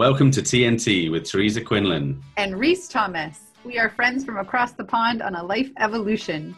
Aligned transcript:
Welcome 0.00 0.30
to 0.30 0.40
TNT 0.40 1.10
with 1.10 1.28
Teresa 1.28 1.60
Quinlan 1.60 2.24
and 2.38 2.58
Reese 2.58 2.88
Thomas. 2.88 3.38
We 3.64 3.78
are 3.78 3.90
friends 3.90 4.24
from 4.24 4.38
across 4.38 4.72
the 4.72 4.82
pond 4.82 5.20
on 5.20 5.34
a 5.34 5.44
life 5.44 5.70
evolution. 5.76 6.56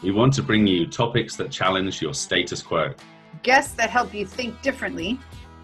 We 0.00 0.12
want 0.12 0.32
to 0.34 0.44
bring 0.44 0.64
you 0.64 0.86
topics 0.86 1.34
that 1.38 1.50
challenge 1.50 2.00
your 2.00 2.14
status 2.14 2.62
quo, 2.62 2.94
guests 3.42 3.74
that 3.74 3.90
help 3.90 4.14
you 4.14 4.24
think 4.24 4.62
differently, 4.62 5.18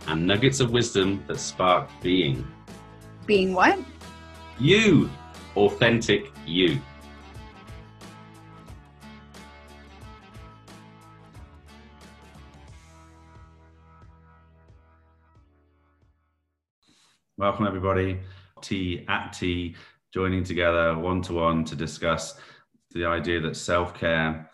and 0.08 0.27
nuggets 0.27 0.58
of 0.58 0.72
wisdom 0.72 1.22
that 1.29 1.38
spark 1.38 1.88
being. 2.03 2.45
Being 3.26 3.54
what? 3.54 3.78
You, 4.58 5.08
authentic 5.54 6.33
you. 6.44 6.81
Welcome, 17.37 17.66
everybody. 17.66 18.20
T 18.60 19.04
at 19.09 19.32
T, 19.32 19.74
joining 20.12 20.45
together 20.45 20.96
one 20.96 21.20
to 21.22 21.32
one 21.32 21.64
to 21.64 21.74
discuss 21.74 22.38
the 22.92 23.04
idea 23.06 23.40
that 23.40 23.56
self 23.56 23.92
care 23.92 24.48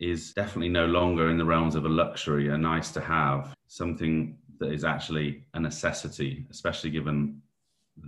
is 0.00 0.32
definitely 0.32 0.70
no 0.70 0.86
longer 0.86 1.30
in 1.30 1.38
the 1.38 1.44
realms 1.44 1.76
of 1.76 1.84
a 1.84 1.88
luxury, 1.88 2.48
a 2.48 2.58
nice 2.58 2.90
to 2.94 3.00
have, 3.00 3.54
something 3.68 4.38
that 4.58 4.72
is 4.72 4.82
actually 4.82 5.44
a 5.54 5.60
necessity, 5.60 6.48
especially 6.50 6.90
given 6.90 7.40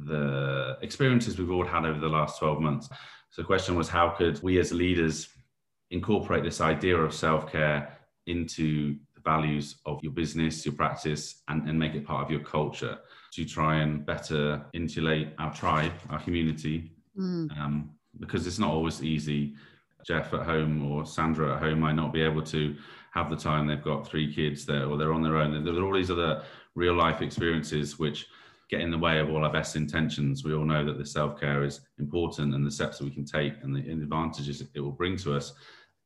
the 0.07 0.77
experiences 0.83 1.39
we've 1.39 1.53
all 1.53 1.65
had 1.65 1.87
over 1.87 2.01
the 2.01 2.09
last 2.09 2.41
12 2.41 2.61
months. 2.61 2.89
So, 3.31 3.43
the 3.43 3.47
question 3.47 3.77
was 3.77 3.89
how 3.89 4.09
could 4.09 4.43
we 4.43 4.59
as 4.59 4.73
leaders 4.73 5.29
incorporate 5.93 6.43
this 6.43 6.61
idea 6.61 6.97
of 6.97 7.15
self 7.15 7.53
care 7.53 7.97
into 8.27 8.97
the 9.15 9.21
values 9.21 9.77
of 9.87 10.03
your 10.03 10.11
business, 10.11 10.67
your 10.67 10.75
practice, 10.75 11.43
and, 11.47 11.69
and 11.69 11.79
make 11.79 11.95
it 11.95 12.05
part 12.05 12.25
of 12.25 12.33
your 12.33 12.41
culture? 12.41 12.99
To 13.33 13.45
try 13.45 13.77
and 13.77 14.05
better 14.05 14.65
insulate 14.73 15.29
our 15.39 15.53
tribe, 15.55 15.93
our 16.11 16.21
community, 16.21 16.93
mm. 17.19 17.51
um, 17.59 17.91
because 18.21 18.47
it's 18.47 18.59
not 18.59 18.71
always 18.71 19.03
easy. 19.03 19.55
Jeff 20.07 20.33
at 20.33 20.43
home 20.43 20.91
or 20.91 21.05
Sandra 21.05 21.57
at 21.57 21.63
home 21.63 21.81
might 21.81 21.97
not 21.97 22.13
be 22.13 22.23
able 22.23 22.43
to 22.43 22.75
have 23.13 23.31
the 23.31 23.37
time. 23.37 23.67
They've 23.67 23.83
got 23.83 24.07
three 24.07 24.33
kids 24.33 24.65
there, 24.65 24.87
or 24.87 24.97
they're 24.97 25.13
on 25.13 25.23
their 25.23 25.37
own. 25.37 25.65
There 25.65 25.75
are 25.75 25.85
all 25.85 25.95
these 25.95 26.11
other 26.11 26.43
real 26.75 26.95
life 26.95 27.21
experiences 27.21 27.99
which 27.99 28.27
get 28.71 28.81
in 28.81 28.91
the 28.91 28.99
way 28.99 29.19
of 29.19 29.31
all 29.31 29.45
our 29.45 29.53
best 29.53 29.77
intentions. 29.77 30.45
We 30.45 30.55
all 30.55 30.65
know 30.65 30.85
that 30.85 30.99
the 30.99 31.07
self 31.07 31.41
care 31.41 31.65
is 31.65 31.81
important 31.99 32.55
and 32.55 32.67
the 32.67 32.71
steps 32.71 32.99
that 32.99 33.05
we 33.05 33.11
can 33.11 33.25
take 33.25 33.55
and 33.63 33.75
the 33.75 33.91
advantages 33.91 34.63
it 34.75 34.81
will 34.81 34.93
bring 34.93 35.17
to 35.19 35.35
us, 35.35 35.55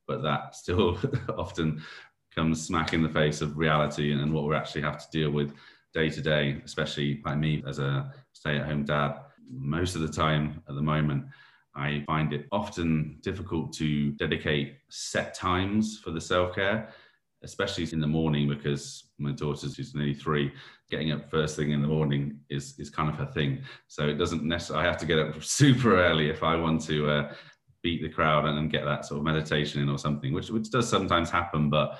but 0.06 0.22
that 0.22 0.54
still 0.54 0.98
often 1.36 1.82
comes 2.34 2.64
smack 2.64 2.94
in 2.94 3.02
the 3.02 3.08
face 3.08 3.40
of 3.40 3.58
reality 3.58 4.12
and 4.12 4.32
what 4.32 4.44
we 4.44 4.54
actually 4.54 4.80
have 4.80 4.98
to 4.98 5.10
deal 5.10 5.30
with 5.30 5.52
day 5.94 6.08
to 6.10 6.20
day, 6.20 6.60
especially 6.64 7.14
by 7.14 7.34
me 7.34 7.62
as 7.66 7.78
a 7.78 8.12
stay 8.32 8.56
at 8.56 8.66
home 8.66 8.84
dad, 8.84 9.14
most 9.50 9.94
of 9.94 10.00
the 10.00 10.08
time 10.08 10.62
at 10.68 10.74
the 10.74 10.82
moment, 10.82 11.24
I 11.74 12.02
find 12.06 12.32
it 12.32 12.46
often 12.52 13.18
difficult 13.22 13.72
to 13.74 14.12
dedicate 14.12 14.76
set 14.88 15.34
times 15.34 15.98
for 15.98 16.10
the 16.10 16.20
self 16.20 16.54
care, 16.54 16.90
especially 17.42 17.88
in 17.92 18.00
the 18.00 18.06
morning 18.06 18.48
because 18.48 19.10
my 19.18 19.32
daughter's 19.32 19.76
who's 19.76 19.94
nearly 19.94 20.14
three, 20.14 20.52
getting 20.90 21.12
up 21.12 21.30
first 21.30 21.56
thing 21.56 21.70
in 21.70 21.82
the 21.82 21.88
morning 21.88 22.40
is 22.50 22.74
is 22.78 22.90
kind 22.90 23.08
of 23.08 23.16
her 23.16 23.26
thing. 23.26 23.62
So 23.88 24.06
it 24.06 24.14
doesn't 24.14 24.44
necessarily 24.44 24.84
I 24.84 24.88
have 24.88 24.98
to 24.98 25.06
get 25.06 25.18
up 25.18 25.42
super 25.44 25.96
early 25.96 26.28
if 26.28 26.42
I 26.42 26.56
want 26.56 26.82
to 26.86 27.08
uh, 27.08 27.34
beat 27.82 28.02
the 28.02 28.08
crowd 28.08 28.46
and, 28.46 28.58
and 28.58 28.70
get 28.70 28.84
that 28.84 29.04
sort 29.06 29.18
of 29.18 29.24
meditation 29.24 29.82
in 29.82 29.88
or 29.88 29.98
something, 29.98 30.32
which 30.32 30.50
which 30.50 30.70
does 30.70 30.88
sometimes 30.88 31.30
happen, 31.30 31.70
but 31.70 31.98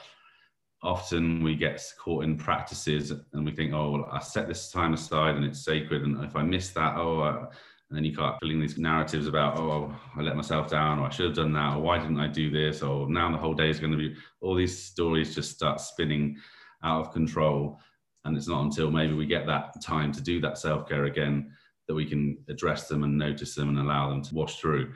often 0.83 1.43
we 1.43 1.55
get 1.55 1.81
caught 1.99 2.25
in 2.25 2.37
practices 2.37 3.13
and 3.33 3.45
we 3.45 3.53
think, 3.53 3.73
oh, 3.73 3.91
well, 3.91 4.09
I 4.11 4.19
set 4.19 4.49
this 4.49 4.71
time 4.71 4.95
aside 4.95 5.37
and 5.37 5.45
it's 5.45 5.65
sacred. 5.65 6.03
And 6.03 6.23
if 6.25 6.35
I 6.35 6.43
miss 6.43 6.71
that, 6.71 6.97
oh, 6.97 7.21
uh, 7.21 7.47
and 7.89 7.97
then 7.97 8.05
you 8.05 8.15
start 8.15 8.39
filling 8.41 8.61
these 8.61 8.79
narratives 8.79 9.27
about, 9.27 9.59
oh, 9.59 9.95
I 10.17 10.23
let 10.23 10.35
myself 10.35 10.69
down, 10.69 10.99
or 10.99 11.07
I 11.07 11.11
should 11.11 11.27
have 11.27 11.37
done 11.37 11.53
that, 11.53 11.77
or 11.77 11.83
why 11.83 11.99
didn't 11.99 12.19
I 12.19 12.27
do 12.27 12.51
this, 12.51 12.83
or 12.83 13.09
now 13.09 13.31
the 13.31 13.37
whole 13.37 13.55
day 13.55 13.69
is 13.69 13.79
going 13.79 13.93
to 13.93 13.99
be, 13.99 14.17
all 14.41 14.55
these 14.55 14.83
stories 14.83 15.35
just 15.35 15.53
start 15.53 15.81
spinning 15.81 16.39
out 16.83 17.07
of 17.07 17.13
control. 17.13 17.79
And 18.25 18.37
it's 18.37 18.49
not 18.49 18.65
until 18.65 18.91
maybe 18.91 19.13
we 19.13 19.27
get 19.27 19.47
that 19.47 19.81
time 19.83 20.11
to 20.13 20.23
do 20.23 20.41
that 20.41 20.59
self 20.59 20.89
care 20.89 21.05
again 21.05 21.53
that 21.87 21.95
we 21.95 22.07
can 22.07 22.39
address 22.49 22.89
them 22.89 23.05
and 23.05 23.19
notice 23.19 23.55
them 23.55 23.69
and 23.69 23.79
allow 23.79 24.09
them 24.09 24.23
to 24.23 24.35
wash 24.35 24.59
through. 24.59 24.93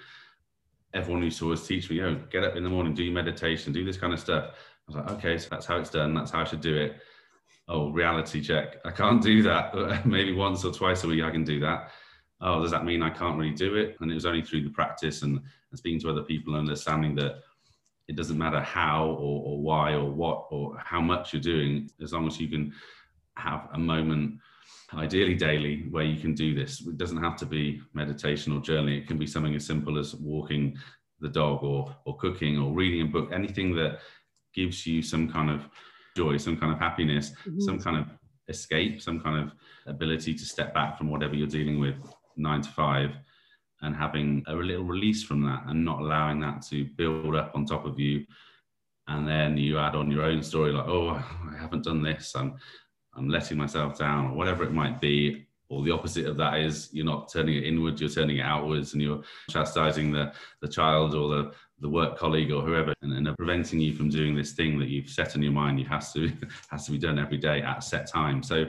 Everyone 0.95 1.23
used 1.23 1.39
to 1.41 1.45
always 1.45 1.67
teach 1.67 1.91
me, 1.91 2.01
oh, 2.01 2.15
get 2.31 2.45
up 2.45 2.57
in 2.57 2.65
the 2.65 2.71
morning, 2.71 2.95
do 2.95 3.05
your 3.05 3.13
meditation, 3.13 3.73
do 3.73 3.85
this 3.85 3.99
kind 3.99 4.15
of 4.15 4.21
stuff 4.21 4.55
I 4.89 4.93
was 4.93 4.97
like, 4.97 5.11
okay, 5.19 5.39
so 5.39 5.49
that's 5.51 5.67
how 5.67 5.77
it's 5.79 5.91
done. 5.91 6.15
That's 6.15 6.31
how 6.31 6.43
I 6.43 6.45
should 6.45 6.61
do 6.61 6.77
it. 6.77 6.97
Oh, 7.69 7.91
reality 7.91 8.41
check. 8.41 8.77
I 8.85 8.91
can't 8.91 9.23
do 9.23 9.43
that. 9.43 10.07
Maybe 10.07 10.33
once 10.33 10.65
or 10.65 10.73
twice 10.73 11.03
a 11.05 11.09
week 11.09 11.25
I 11.25 11.31
can 11.31 11.45
do 11.45 11.59
that. 11.61 11.91
Oh, 12.41 12.63
does 12.63 12.71
that 12.71 12.85
mean 12.85 13.03
I 13.03 13.11
can't 13.11 13.39
really 13.39 13.55
do 13.55 13.77
it? 13.77 13.97
And 14.01 14.11
it 14.11 14.15
was 14.15 14.27
only 14.27 14.43
through 14.43 14.63
the 14.63 14.71
practice 14.71 15.23
and, 15.23 15.39
and 15.39 15.79
speaking 15.79 16.01
to 16.01 16.11
other 16.11 16.23
people 16.23 16.55
and 16.55 16.69
understanding 16.69 17.15
that 17.17 17.41
it 18.09 18.15
doesn't 18.15 18.39
matter 18.39 18.61
how 18.61 19.07
or, 19.07 19.43
or 19.45 19.61
why 19.61 19.95
or 19.95 20.11
what 20.11 20.47
or 20.51 20.79
how 20.79 21.01
much 21.01 21.33
you're 21.33 21.43
doing, 21.43 21.91
as 22.01 22.13
long 22.13 22.27
as 22.27 22.39
you 22.39 22.49
can 22.49 22.73
have 23.37 23.69
a 23.73 23.79
moment 23.79 24.39
ideally 24.95 25.35
daily 25.35 25.85
where 25.91 26.05
you 26.05 26.21
can 26.21 26.33
do 26.35 26.55
this 26.55 26.81
it 26.87 26.97
doesn't 26.97 27.23
have 27.23 27.37
to 27.37 27.45
be 27.45 27.81
meditation 27.93 28.53
or 28.53 28.61
journaling 28.61 28.99
it 28.99 29.07
can 29.07 29.19
be 29.19 29.27
something 29.27 29.55
as 29.55 29.67
simple 29.67 29.99
as 29.99 30.15
walking 30.15 30.77
the 31.21 31.29
dog 31.29 31.63
or 31.65 31.95
or 32.05 32.17
cooking 32.17 32.59
or 32.59 32.73
reading 32.73 33.03
a 33.03 33.11
book 33.11 33.29
anything 33.33 33.75
that 33.75 33.99
gives 34.57 34.87
you 34.87 35.03
some 35.03 35.31
kind 35.31 35.51
of 35.51 35.69
joy, 36.17 36.37
some 36.39 36.57
kind 36.57 36.73
of 36.73 36.79
happiness, 36.79 37.33
mm-hmm. 37.47 37.61
some 37.61 37.79
kind 37.79 37.99
of 37.99 38.07
escape, 38.49 39.03
some 39.03 39.21
kind 39.21 39.39
of 39.39 39.53
ability 39.87 40.35
to 40.35 40.45
step 40.45 40.75
back 40.75 40.97
from 40.97 41.11
whatever 41.11 41.35
you're 41.35 41.47
dealing 41.47 41.79
with 41.79 41.97
nine 42.37 42.63
to 42.63 42.71
five 42.71 43.11
and 43.83 43.95
having 43.95 44.43
a 44.47 44.55
little 44.55 44.85
release 44.85 45.23
from 45.23 45.43
that 45.43 45.65
and 45.67 45.85
not 45.85 46.01
allowing 46.01 46.41
that 46.41 46.63
to 46.63 46.87
build 46.97 47.37
up 47.37 47.53
on 47.55 47.67
top 47.67 47.85
of 47.85 48.01
you. 48.01 48.25
And 49.09 49.29
then 49.29 49.57
you 49.57 49.79
add 49.79 49.95
on 49.95 50.11
your 50.11 50.25
own 50.25 50.43
story 50.43 50.73
like, 50.73 50.89
oh, 50.89 51.11
I 51.11 51.57
haven't 51.61 51.85
done 51.85 52.03
this. 52.03 52.35
I'm, 52.35 52.55
I'm 53.15 53.29
letting 53.29 53.59
myself 53.59 53.99
down 53.99 54.27
or 54.27 54.33
whatever 54.35 54.65
it 54.65 54.73
might 54.73 55.01
be 55.01 55.46
or 55.69 55.83
the 55.83 55.91
opposite 55.91 56.27
of 56.27 56.37
that 56.37 56.59
is 56.59 56.89
you're 56.93 57.05
not 57.05 57.31
turning 57.31 57.57
it 57.57 57.65
inwards 57.65 58.01
you're 58.01 58.11
turning 58.11 58.39
it 58.39 58.43
outwards 58.43 58.93
and 58.93 59.03
you're 59.03 59.23
chastising 59.51 60.13
the 60.13 60.33
the 60.61 60.69
child 60.69 61.15
or 61.15 61.29
the 61.29 61.53
the 61.81 61.89
work 61.89 62.17
colleague 62.17 62.53
or 62.53 62.63
whoever 62.63 62.95
and, 63.03 63.13
and 63.13 63.37
preventing 63.37 63.81
you 63.81 63.93
from 63.95 64.09
doing 64.09 64.35
this 64.35 64.53
thing 64.53 64.79
that 64.79 64.89
you've 64.89 65.11
set 65.11 65.35
in 65.35 65.43
your 65.43 65.53
mind 65.53 65.79
you 65.79 65.87
has 65.87 66.13
to 66.13 66.33
has 66.71 66.87
to 66.87 66.93
be 66.93 66.99
done 66.99 67.19
every 67.19 67.39
day 67.39 67.63
at 67.63 67.79
a 67.79 67.83
set 67.83 68.11
time 68.11 68.43
so 68.43 68.65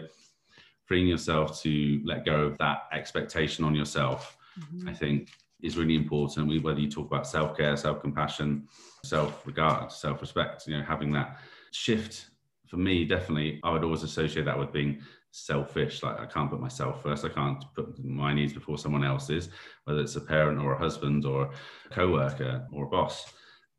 freeing 0.85 1.07
yourself 1.07 1.61
to 1.61 2.01
let 2.05 2.25
go 2.25 2.41
of 2.41 2.57
that 2.57 2.83
expectation 2.93 3.63
on 3.63 3.75
yourself 3.75 4.37
mm-hmm. 4.59 4.89
i 4.89 4.93
think 4.93 5.29
is 5.61 5.77
really 5.77 5.95
important 5.95 6.47
we, 6.47 6.59
whether 6.59 6.79
you 6.79 6.89
talk 6.89 7.07
about 7.07 7.27
self-care 7.27 7.75
self-compassion 7.77 8.67
self-regard 9.03 9.91
self-respect 9.91 10.67
you 10.67 10.77
know 10.77 10.83
having 10.83 11.11
that 11.11 11.37
shift 11.71 12.27
for 12.67 12.77
me 12.77 13.05
definitely 13.05 13.59
i 13.63 13.71
would 13.71 13.83
always 13.83 14.03
associate 14.03 14.45
that 14.45 14.57
with 14.57 14.71
being 14.71 15.01
selfish 15.45 16.03
like 16.03 16.19
i 16.19 16.25
can't 16.25 16.49
put 16.49 16.59
myself 16.59 17.01
first 17.03 17.23
i 17.23 17.29
can't 17.29 17.63
put 17.75 18.03
my 18.03 18.33
needs 18.33 18.53
before 18.53 18.77
someone 18.77 19.03
else's 19.03 19.49
whether 19.87 20.01
it's 20.01 20.15
a 20.17 20.21
parent 20.21 20.59
or 20.59 20.73
a 20.73 20.77
husband 20.77 21.25
or 21.25 21.43
a 21.43 21.49
co-worker 21.89 22.67
or 22.71 22.85
a 22.85 22.89
boss. 22.89 23.33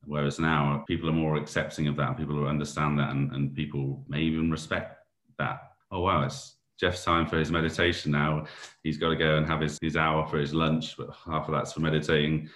Whereas 0.05 0.39
now 0.39 0.85
people 0.87 1.09
are 1.09 1.13
more 1.13 1.37
accepting 1.37 1.87
of 1.89 1.97
that 1.97 2.17
people 2.17 2.47
understand 2.47 2.99
that 2.99 3.11
and, 3.11 3.31
and 3.33 3.55
people 3.55 4.05
may 4.09 4.21
even 4.21 4.51
respect 4.51 4.97
that. 5.39 5.61
Oh 5.91 6.01
wow 6.01 6.25
it's 6.25 6.57
jeff's 6.81 7.05
time 7.05 7.27
for 7.27 7.37
his 7.37 7.51
meditation 7.51 8.13
now. 8.13 8.47
He's 8.83 8.97
got 8.97 9.11
to 9.11 9.17
go 9.17 9.37
and 9.37 9.47
have 9.47 9.61
his, 9.61 9.79
his 9.83 9.97
hour 9.97 10.27
for 10.27 10.39
his 10.39 10.55
lunch 10.55 10.97
but 10.97 11.11
half 11.27 11.49
of 11.49 11.55
that's 11.55 11.73
for 11.73 11.81
meditating. 11.81 12.49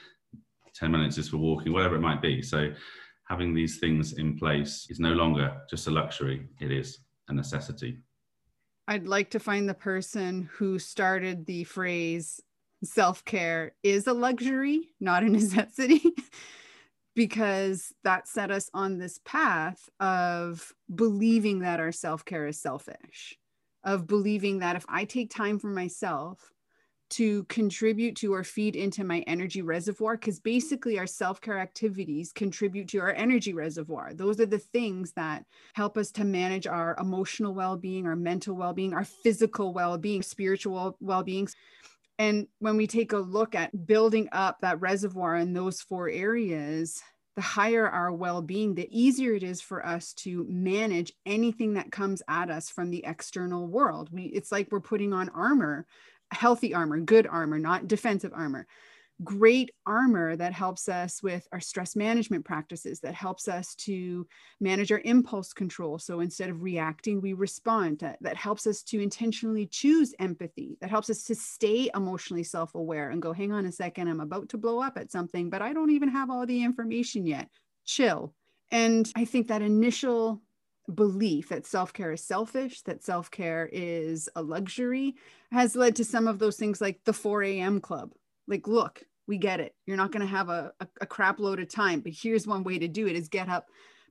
10 0.75 0.91
minutes 0.91 1.19
is 1.19 1.29
for 1.29 1.37
walking 1.37 1.73
whatever 1.73 1.97
it 1.97 2.01
might 2.01 2.23
be. 2.23 2.41
So 2.41 2.73
having 3.29 3.53
these 3.53 3.79
things 3.79 4.15
in 4.15 4.39
place 4.39 4.87
is 4.89 5.01
no 5.01 5.13
longer 5.13 5.61
just 5.69 5.89
a 5.89 5.91
luxury 5.91 6.49
it 6.61 6.71
is 6.71 7.01
a 7.29 7.35
necessity 7.35 7.99
I'd 8.89 9.07
like 9.07 9.31
to 9.31 9.41
find 9.41 9.69
the 9.69 9.75
person 9.75 10.49
who 10.55 10.79
started 10.79 11.47
the 11.47 11.65
phrase 11.65 12.41
self 12.85 13.25
care 13.25 13.75
is 13.83 14.07
a 14.07 14.13
luxury, 14.13 14.91
not 15.01 15.23
a 15.23 15.29
necessity, 15.31 16.03
because 17.15 17.93
that 18.05 18.27
set 18.29 18.51
us 18.51 18.71
on 18.75 18.99
this 18.99 19.21
path 19.25 19.89
of 20.01 20.73
believing 20.93 21.61
that 21.61 21.81
our 21.81 21.93
self 21.93 22.25
care 22.25 22.47
is 22.47 22.61
selfish, 22.61 23.39
of 23.85 24.07
believing 24.07 24.59
that 24.61 24.77
if 24.77 24.85
I 24.89 25.05
take 25.05 25.31
time 25.31 25.59
for 25.59 25.69
myself, 25.69 26.53
to 27.13 27.45
contribute 27.45 28.17
to 28.17 28.33
or 28.33 28.43
feed 28.43 28.75
into 28.75 29.05
my 29.05 29.21
energy 29.27 29.63
reservoir 29.63 30.17
because 30.17 30.41
basically 30.41 30.99
our 30.99 31.07
self-care 31.07 31.59
activities 31.59 32.33
contribute 32.33 32.89
to 32.89 32.99
our 32.99 33.13
energy 33.13 33.53
reservoir 33.53 34.13
those 34.15 34.41
are 34.41 34.47
the 34.47 34.59
things 34.59 35.13
that 35.13 35.45
help 35.75 35.97
us 35.97 36.11
to 36.11 36.25
manage 36.25 36.67
our 36.67 36.97
emotional 36.99 37.55
well-being 37.55 38.07
our 38.07 38.17
mental 38.17 38.57
well-being 38.57 38.95
our 38.95 39.05
physical 39.05 39.73
well-being 39.73 40.23
spiritual 40.23 40.97
well-being 41.01 41.47
and 42.19 42.47
when 42.59 42.77
we 42.77 42.87
take 42.87 43.13
a 43.13 43.19
look 43.19 43.55
at 43.55 43.87
building 43.87 44.29
up 44.33 44.59
that 44.61 44.81
reservoir 44.81 45.37
in 45.37 45.53
those 45.53 45.81
four 45.81 46.09
areas 46.09 47.03
the 47.35 47.43
higher 47.43 47.89
our 47.89 48.13
well 48.13 48.43
being, 48.43 48.75
the 48.75 48.89
easier 48.91 49.35
it 49.35 49.43
is 49.43 49.61
for 49.61 49.85
us 49.85 50.13
to 50.13 50.47
manage 50.49 51.13
anything 51.25 51.75
that 51.75 51.91
comes 51.91 52.23
at 52.29 52.51
us 52.51 52.69
from 52.69 52.91
the 52.91 53.05
external 53.07 53.67
world. 53.67 54.11
We, 54.13 54.25
it's 54.25 54.53
like 54.53 54.69
we're 54.71 54.81
putting 54.81 55.13
on 55.13 55.31
armor, 55.31 55.87
healthy 56.33 56.75
armor, 56.75 57.01
good 57.01 57.27
armor, 57.27 57.59
not 57.59 57.89
defensive 57.89 58.33
armor 58.35 58.67
great 59.23 59.71
armor 59.87 60.37
that 60.37 60.53
helps 60.53 60.89
us 60.89 61.23
with 61.23 61.47
our 61.53 61.61
stress 61.61 61.95
management 61.95 62.45
practices, 62.45 63.01
that 63.01 63.15
helps 63.15 63.49
us 63.49 63.75
to 63.75 64.27
manage 64.61 64.91
our 64.93 65.01
impulse 65.05 65.53
control. 65.53 65.99
So 65.99 66.21
instead 66.21 66.51
of 66.51 66.63
reacting, 66.63 67.21
we 67.21 67.33
respond. 67.33 68.01
That, 68.01 68.19
that 68.21 68.37
helps 68.37 68.67
us 68.67 68.83
to 68.85 69.01
intentionally 69.01 69.67
choose 69.67 70.15
empathy, 70.19 70.77
that 70.81 70.91
helps 70.91 71.11
us 71.11 71.25
to 71.25 71.35
stay 71.35 71.91
emotionally 71.95 72.45
self 72.45 72.75
aware 72.75 73.11
and 73.11 73.23
go, 73.23 73.33
hang 73.33 73.53
on 73.53 73.67
a 73.67 73.73
second, 73.73 74.09
I'm 74.09 74.21
about 74.21 74.49
to 74.51 74.59
blow 74.59 74.81
up 74.81 74.97
at 74.97 75.13
something, 75.13 75.51
but 75.51 75.63
I 75.63 75.73
don't 75.73 75.91
even 75.91 76.09
have 76.09 76.31
all 76.31 76.47
the 76.47 76.63
information 76.63 77.27
yet. 77.27 77.49
Chill. 77.85 78.35
And 78.71 79.11
I 79.15 79.25
think 79.25 79.49
that 79.49 79.63
initial 79.63 80.41
belief 80.93 81.49
that 81.49 81.67
self 81.67 81.93
care 81.93 82.13
is 82.13 82.25
selfish, 82.25 82.83
that 82.83 83.03
self 83.03 83.31
care 83.31 83.69
is 83.73 84.29
a 84.37 84.43
luxury, 84.43 85.15
has 85.51 85.77
led 85.77 85.97
to 85.97 86.05
some 86.05 86.27
of 86.27 86.39
those 86.39 86.57
things 86.57 86.81
like 86.81 87.01
the 87.05 87.13
4 87.13 87.43
a.m. 87.45 87.81
club. 87.81 88.13
Like, 88.47 88.67
look, 88.67 89.03
we 89.27 89.39
get 89.39 89.61
it. 89.61 89.75
You're 89.87 89.97
not 89.97 90.13
going 90.13 90.27
to 90.27 90.27
have 90.27 90.49
a, 90.49 90.73
a, 90.81 90.89
a, 91.03 91.07
crap 91.07 91.39
load 91.39 91.61
of 91.61 91.69
time, 91.69 92.01
but 92.01 92.13
here's 92.13 92.47
one 92.47 92.65
way 92.65 92.79
to 92.79 92.89
do 92.89 93.07
it 93.07 93.17
is 93.17 93.29
get 93.29 93.49
up 93.49 93.67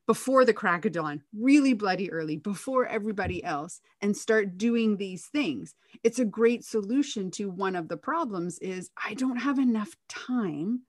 before 0.08 0.46
the 0.46 0.54
crack 0.54 0.86
of 0.86 0.94
dawn, 0.94 1.22
really 1.38 1.74
bloody 1.74 2.12
early, 2.12 2.38
before 2.38 2.88
everybody 2.88 3.44
else, 3.44 3.82
and 4.02 4.16
start 4.16 4.58
doing 4.58 4.98
these 4.98 5.28
things. 5.28 5.76
It's 6.04 6.20
a 6.20 6.26
great 6.26 6.66
solution 6.66 7.30
to 7.32 7.50
one 7.50 7.76
of 7.76 7.88
the 7.88 7.98
problems 7.98 8.58
is 8.60 8.90
I 8.98 9.14
don't 9.14 9.38
have 9.38 9.60
enough 9.60 9.96
time 10.10 10.82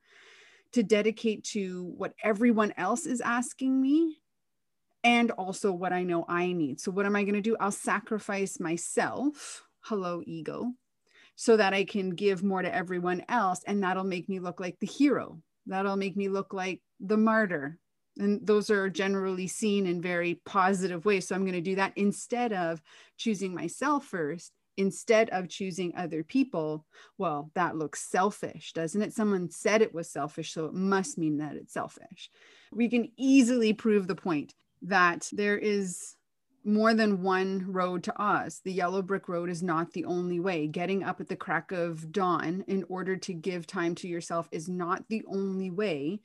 to 0.72 0.82
dedicate 0.82 1.44
to 1.44 1.92
what 1.96 2.14
everyone 2.22 2.72
else 2.76 3.04
is 3.04 3.20
asking 3.20 3.80
me 3.80 4.21
and 5.04 5.30
also 5.32 5.72
what 5.72 5.92
I 5.92 6.02
know 6.02 6.24
I 6.28 6.52
need. 6.52 6.80
So 6.80 6.90
what 6.90 7.06
am 7.06 7.16
I 7.16 7.22
going 7.22 7.34
to 7.34 7.40
do? 7.40 7.56
I'll 7.58 7.70
sacrifice 7.70 8.60
myself. 8.60 9.64
Hello, 9.80 10.22
ego 10.24 10.72
so 11.36 11.56
that 11.56 11.74
I 11.74 11.84
can 11.84 12.10
give 12.10 12.42
more 12.42 12.62
to 12.62 12.74
everyone 12.74 13.24
else. 13.28 13.62
And 13.66 13.82
that'll 13.82 14.04
make 14.04 14.28
me 14.28 14.38
look 14.38 14.60
like 14.60 14.78
the 14.78 14.86
hero. 14.86 15.38
That'll 15.66 15.96
make 15.96 16.16
me 16.16 16.28
look 16.28 16.52
like 16.52 16.80
the 17.00 17.16
martyr. 17.16 17.78
And 18.18 18.46
those 18.46 18.70
are 18.70 18.90
generally 18.90 19.46
seen 19.46 19.86
in 19.86 20.02
very 20.02 20.40
positive 20.44 21.04
ways. 21.04 21.26
So 21.26 21.34
I'm 21.34 21.42
going 21.42 21.52
to 21.54 21.60
do 21.60 21.76
that 21.76 21.94
instead 21.96 22.52
of 22.52 22.82
choosing 23.16 23.54
myself 23.54 24.04
first, 24.04 24.52
instead 24.76 25.30
of 25.30 25.48
choosing 25.48 25.94
other 25.96 26.22
people. 26.22 26.84
Well, 27.16 27.50
that 27.54 27.76
looks 27.76 28.02
selfish, 28.02 28.72
doesn't 28.72 29.00
it? 29.00 29.14
Someone 29.14 29.50
said 29.50 29.80
it 29.80 29.94
was 29.94 30.10
selfish, 30.10 30.52
so 30.52 30.66
it 30.66 30.74
must 30.74 31.16
mean 31.16 31.38
that 31.38 31.56
it's 31.56 31.72
selfish. 31.72 32.30
We 32.70 32.88
can 32.88 33.10
easily 33.16 33.72
prove 33.72 34.06
the 34.06 34.14
point 34.14 34.54
that 34.82 35.28
there 35.32 35.56
is 35.56 36.16
more 36.64 36.94
than 36.94 37.22
one 37.22 37.64
road 37.72 38.04
to 38.04 38.22
Oz. 38.22 38.60
The 38.64 38.72
yellow 38.72 39.02
brick 39.02 39.28
road 39.28 39.50
is 39.50 39.62
not 39.62 39.92
the 39.92 40.04
only 40.04 40.38
way. 40.38 40.66
Getting 40.66 41.02
up 41.02 41.20
at 41.20 41.28
the 41.28 41.36
crack 41.36 41.72
of 41.72 42.12
dawn 42.12 42.64
in 42.68 42.84
order 42.88 43.16
to 43.16 43.32
give 43.32 43.66
time 43.66 43.94
to 43.96 44.08
yourself 44.08 44.48
is 44.52 44.68
not 44.68 45.08
the 45.08 45.24
only 45.28 45.70
way 45.70 46.20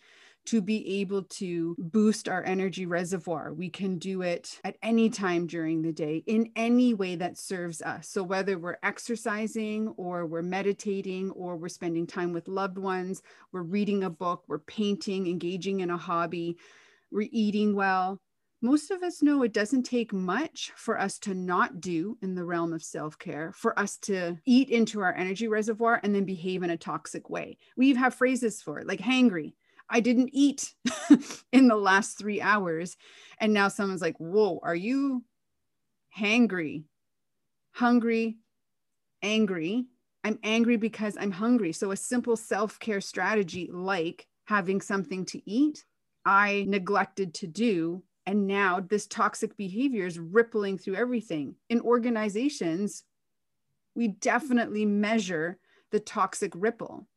to 0.45 0.61
be 0.61 1.01
able 1.01 1.23
to 1.23 1.75
boost 1.77 2.29
our 2.29 2.41
energy 2.45 2.85
reservoir. 2.85 3.53
We 3.53 3.69
can 3.69 3.97
do 3.97 4.21
it 4.21 4.61
at 4.63 4.77
any 4.81 5.09
time 5.09 5.45
during 5.45 5.81
the 5.81 5.91
day 5.91 6.23
in 6.25 6.51
any 6.55 6.93
way 6.93 7.15
that 7.15 7.37
serves 7.37 7.81
us. 7.81 8.07
So, 8.07 8.23
whether 8.23 8.57
we're 8.57 8.77
exercising 8.81 9.89
or 9.97 10.25
we're 10.25 10.41
meditating 10.41 11.31
or 11.31 11.57
we're 11.57 11.67
spending 11.67 12.07
time 12.07 12.31
with 12.31 12.47
loved 12.47 12.77
ones, 12.77 13.21
we're 13.51 13.61
reading 13.61 14.05
a 14.05 14.09
book, 14.09 14.45
we're 14.47 14.59
painting, 14.59 15.27
engaging 15.27 15.81
in 15.81 15.89
a 15.89 15.97
hobby, 15.97 16.57
we're 17.11 17.27
eating 17.31 17.75
well, 17.75 18.21
most 18.61 18.89
of 18.89 19.03
us 19.03 19.21
know 19.21 19.43
it 19.43 19.53
doesn't 19.53 19.83
take 19.83 20.11
much 20.11 20.71
for 20.75 20.99
us 20.99 21.19
to 21.19 21.33
not 21.33 21.79
do 21.79 22.17
in 22.21 22.33
the 22.33 22.43
realm 22.43 22.73
of 22.73 22.83
self 22.83 23.19
care, 23.19 23.51
for 23.53 23.77
us 23.77 23.97
to 23.97 24.37
eat 24.45 24.69
into 24.69 25.01
our 25.01 25.13
energy 25.13 25.47
reservoir 25.47 25.99
and 26.03 26.13
then 26.15 26.25
behave 26.25 26.63
in 26.63 26.71
a 26.71 26.77
toxic 26.77 27.29
way. 27.29 27.57
We 27.75 27.93
have 27.95 28.15
phrases 28.15 28.61
for 28.61 28.79
it, 28.79 28.87
like 28.87 28.99
hangry. 28.99 29.53
I 29.89 29.99
didn't 29.99 30.31
eat 30.33 30.73
in 31.51 31.67
the 31.67 31.75
last 31.75 32.17
three 32.17 32.41
hours. 32.41 32.97
And 33.39 33.53
now 33.53 33.67
someone's 33.67 34.01
like, 34.01 34.17
whoa, 34.17 34.59
are 34.63 34.75
you 34.75 35.23
hangry, 36.17 36.85
hungry, 37.71 38.37
angry? 39.21 39.85
I'm 40.23 40.39
angry 40.43 40.77
because 40.77 41.15
I'm 41.19 41.31
hungry. 41.31 41.71
So, 41.71 41.91
a 41.91 41.95
simple 41.95 42.35
self 42.35 42.79
care 42.79 43.01
strategy 43.01 43.69
like 43.71 44.27
having 44.45 44.81
something 44.81 45.25
to 45.25 45.49
eat, 45.49 45.85
I 46.25 46.65
neglected 46.67 47.35
to 47.35 47.47
do 47.47 48.03
and 48.27 48.45
now 48.45 48.81
this 48.81 49.07
toxic 49.07 49.55
behavior 49.55 50.05
is 50.05 50.19
rippling 50.19 50.77
through 50.77 50.95
everything. 50.95 51.55
In 51.69 51.79
organizations, 51.79 53.05
we 53.95 54.09
definitely 54.09 54.85
measure 54.85 55.57
the 55.91 56.01
toxic 56.01 56.51
ripple. 56.53 57.07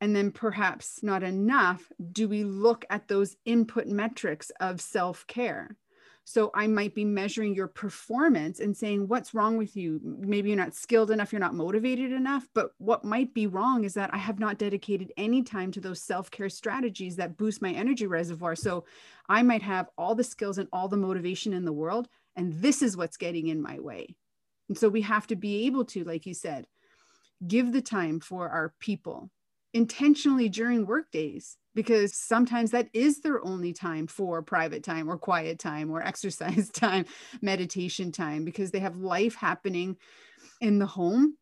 And 0.00 0.14
then 0.14 0.30
perhaps 0.30 1.02
not 1.02 1.24
enough 1.24 1.90
do 2.12 2.28
we 2.28 2.44
look 2.44 2.84
at 2.88 3.08
those 3.08 3.36
input 3.44 3.88
metrics 3.88 4.50
of 4.60 4.80
self 4.80 5.26
care. 5.26 5.76
So 6.24 6.50
I 6.54 6.68
might 6.68 6.94
be 6.94 7.04
measuring 7.04 7.54
your 7.54 7.66
performance 7.66 8.60
and 8.60 8.76
saying, 8.76 9.08
what's 9.08 9.34
wrong 9.34 9.56
with 9.56 9.76
you? 9.76 10.00
Maybe 10.02 10.50
you're 10.50 10.56
not 10.56 10.74
skilled 10.74 11.10
enough, 11.10 11.32
you're 11.32 11.40
not 11.40 11.54
motivated 11.54 12.12
enough. 12.12 12.46
But 12.54 12.70
what 12.78 13.04
might 13.04 13.34
be 13.34 13.48
wrong 13.48 13.84
is 13.84 13.94
that 13.94 14.14
I 14.14 14.18
have 14.18 14.38
not 14.38 14.58
dedicated 14.58 15.12
any 15.16 15.42
time 15.42 15.72
to 15.72 15.80
those 15.80 16.02
self 16.02 16.30
care 16.30 16.48
strategies 16.48 17.16
that 17.16 17.36
boost 17.36 17.60
my 17.60 17.72
energy 17.72 18.06
reservoir. 18.06 18.54
So 18.54 18.84
I 19.28 19.42
might 19.42 19.62
have 19.62 19.88
all 19.98 20.14
the 20.14 20.24
skills 20.24 20.58
and 20.58 20.68
all 20.72 20.88
the 20.88 20.96
motivation 20.96 21.52
in 21.52 21.64
the 21.64 21.72
world. 21.72 22.08
And 22.36 22.52
this 22.54 22.82
is 22.82 22.96
what's 22.96 23.16
getting 23.16 23.48
in 23.48 23.60
my 23.60 23.80
way. 23.80 24.14
And 24.68 24.78
so 24.78 24.88
we 24.88 25.02
have 25.02 25.26
to 25.26 25.36
be 25.36 25.66
able 25.66 25.84
to, 25.86 26.04
like 26.04 26.24
you 26.24 26.34
said, 26.34 26.66
give 27.46 27.72
the 27.72 27.82
time 27.82 28.20
for 28.20 28.48
our 28.48 28.72
people 28.78 29.28
intentionally 29.74 30.48
during 30.48 30.86
work 30.86 31.10
days 31.10 31.56
because 31.74 32.14
sometimes 32.14 32.70
that 32.70 32.88
is 32.92 33.20
their 33.20 33.44
only 33.44 33.72
time 33.72 34.06
for 34.06 34.42
private 34.42 34.82
time 34.82 35.10
or 35.10 35.16
quiet 35.16 35.58
time 35.58 35.90
or 35.90 36.02
exercise 36.06 36.70
time, 36.70 37.04
meditation 37.40 38.12
time, 38.12 38.44
because 38.44 38.70
they 38.70 38.80
have 38.80 38.96
life 38.96 39.34
happening 39.34 39.96
in 40.60 40.78
the 40.78 40.86
home 40.86 41.36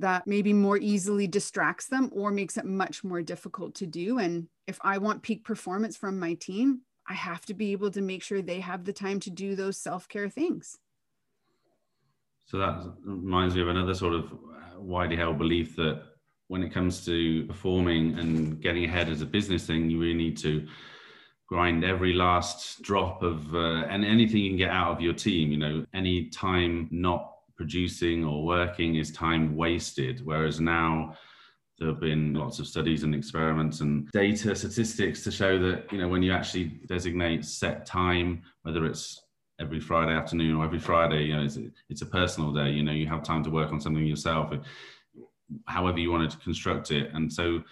that 0.00 0.26
maybe 0.26 0.52
more 0.52 0.78
easily 0.78 1.26
distracts 1.26 1.86
them 1.86 2.10
or 2.12 2.30
makes 2.30 2.56
it 2.56 2.64
much 2.64 3.04
more 3.04 3.22
difficult 3.22 3.74
to 3.74 3.86
do. 3.86 4.18
And 4.18 4.48
if 4.66 4.78
I 4.82 4.98
want 4.98 5.22
peak 5.22 5.44
performance 5.44 5.96
from 5.96 6.18
my 6.18 6.34
team, 6.34 6.82
I 7.06 7.14
have 7.14 7.44
to 7.46 7.54
be 7.54 7.72
able 7.72 7.90
to 7.90 8.00
make 8.00 8.22
sure 8.22 8.40
they 8.40 8.60
have 8.60 8.84
the 8.84 8.92
time 8.92 9.20
to 9.20 9.30
do 9.30 9.54
those 9.54 9.76
self 9.76 10.08
care 10.08 10.28
things. 10.28 10.78
So 12.46 12.58
that 12.58 12.94
reminds 13.04 13.54
me 13.54 13.62
of 13.62 13.68
another 13.68 13.94
sort 13.94 14.14
of 14.14 14.32
uh, 14.32 14.80
widely 14.80 15.16
held 15.16 15.38
belief 15.38 15.76
that 15.76 16.02
when 16.50 16.64
it 16.64 16.72
comes 16.72 17.04
to 17.04 17.44
performing 17.44 18.18
and 18.18 18.60
getting 18.60 18.84
ahead 18.84 19.08
as 19.08 19.22
a 19.22 19.26
business 19.26 19.68
thing, 19.68 19.88
you 19.88 20.00
really 20.00 20.14
need 20.14 20.36
to 20.36 20.66
grind 21.46 21.84
every 21.84 22.12
last 22.12 22.82
drop 22.82 23.22
of 23.22 23.54
uh, 23.54 23.84
and 23.88 24.04
anything 24.04 24.38
you 24.38 24.50
can 24.50 24.58
get 24.58 24.70
out 24.70 24.90
of 24.90 25.00
your 25.00 25.12
team. 25.12 25.52
You 25.52 25.58
know, 25.58 25.86
any 25.94 26.24
time 26.26 26.88
not 26.90 27.34
producing 27.54 28.24
or 28.24 28.44
working 28.44 28.96
is 28.96 29.12
time 29.12 29.54
wasted. 29.54 30.26
Whereas 30.26 30.58
now, 30.58 31.16
there 31.78 31.86
have 31.86 32.00
been 32.00 32.34
lots 32.34 32.58
of 32.58 32.66
studies 32.66 33.04
and 33.04 33.14
experiments 33.14 33.80
and 33.80 34.10
data 34.10 34.52
statistics 34.56 35.22
to 35.22 35.30
show 35.30 35.56
that 35.56 35.90
you 35.92 35.98
know 35.98 36.08
when 36.08 36.22
you 36.22 36.32
actually 36.32 36.64
designate 36.86 37.42
set 37.44 37.86
time 37.86 38.42
whether 38.64 38.84
it's 38.84 39.22
every 39.58 39.80
friday 39.80 40.12
afternoon 40.12 40.56
or 40.56 40.64
every 40.64 40.78
friday 40.78 41.24
you 41.24 41.34
know 41.34 41.42
it's, 41.42 41.58
it's 41.88 42.02
a 42.02 42.06
personal 42.06 42.52
day 42.52 42.68
you 42.68 42.82
know 42.82 42.92
you 42.92 43.06
have 43.06 43.22
time 43.22 43.42
to 43.42 43.48
work 43.48 43.72
on 43.72 43.80
something 43.80 44.04
yourself 44.04 44.52
however 45.66 45.98
you 45.98 46.10
wanted 46.10 46.30
to 46.30 46.38
construct 46.38 46.90
it. 46.90 47.10
And 47.14 47.32
so 47.32 47.62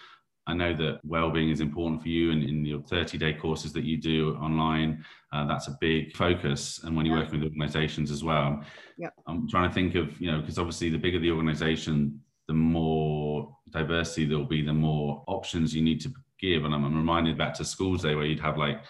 I 0.49 0.53
know 0.53 0.75
that 0.75 0.99
well-being 1.03 1.51
is 1.51 1.61
important 1.61 2.01
for 2.01 2.07
you, 2.07 2.31
and 2.31 2.43
in 2.43 2.65
your 2.65 2.79
30-day 2.79 3.33
courses 3.33 3.71
that 3.73 3.83
you 3.83 3.97
do 3.97 4.35
online, 4.35 5.05
uh, 5.31 5.45
that's 5.45 5.67
a 5.67 5.77
big 5.79 6.15
focus. 6.15 6.81
And 6.83 6.95
when 6.95 7.05
you're 7.05 7.17
working 7.17 7.39
with 7.39 7.49
organizations 7.49 8.09
as 8.09 8.23
well, 8.23 8.63
yep. 8.97 9.13
I'm 9.27 9.47
trying 9.47 9.69
to 9.69 9.73
think 9.73 9.93
of 9.93 10.19
you 10.19 10.31
know 10.31 10.39
because 10.41 10.57
obviously 10.57 10.89
the 10.89 10.97
bigger 10.97 11.19
the 11.19 11.29
organization, 11.29 12.19
the 12.47 12.53
more 12.53 13.55
diversity 13.69 14.25
there'll 14.25 14.43
be, 14.43 14.63
the 14.63 14.73
more 14.73 15.23
options 15.27 15.75
you 15.75 15.83
need 15.83 16.01
to 16.01 16.11
give. 16.39 16.65
And 16.65 16.73
I'm, 16.73 16.83
I'm 16.83 16.97
reminded 16.97 17.37
back 17.37 17.53
to 17.55 17.65
schools 17.65 18.01
day 18.01 18.15
where 18.15 18.25
you'd 18.25 18.39
have 18.39 18.57
like 18.57 18.81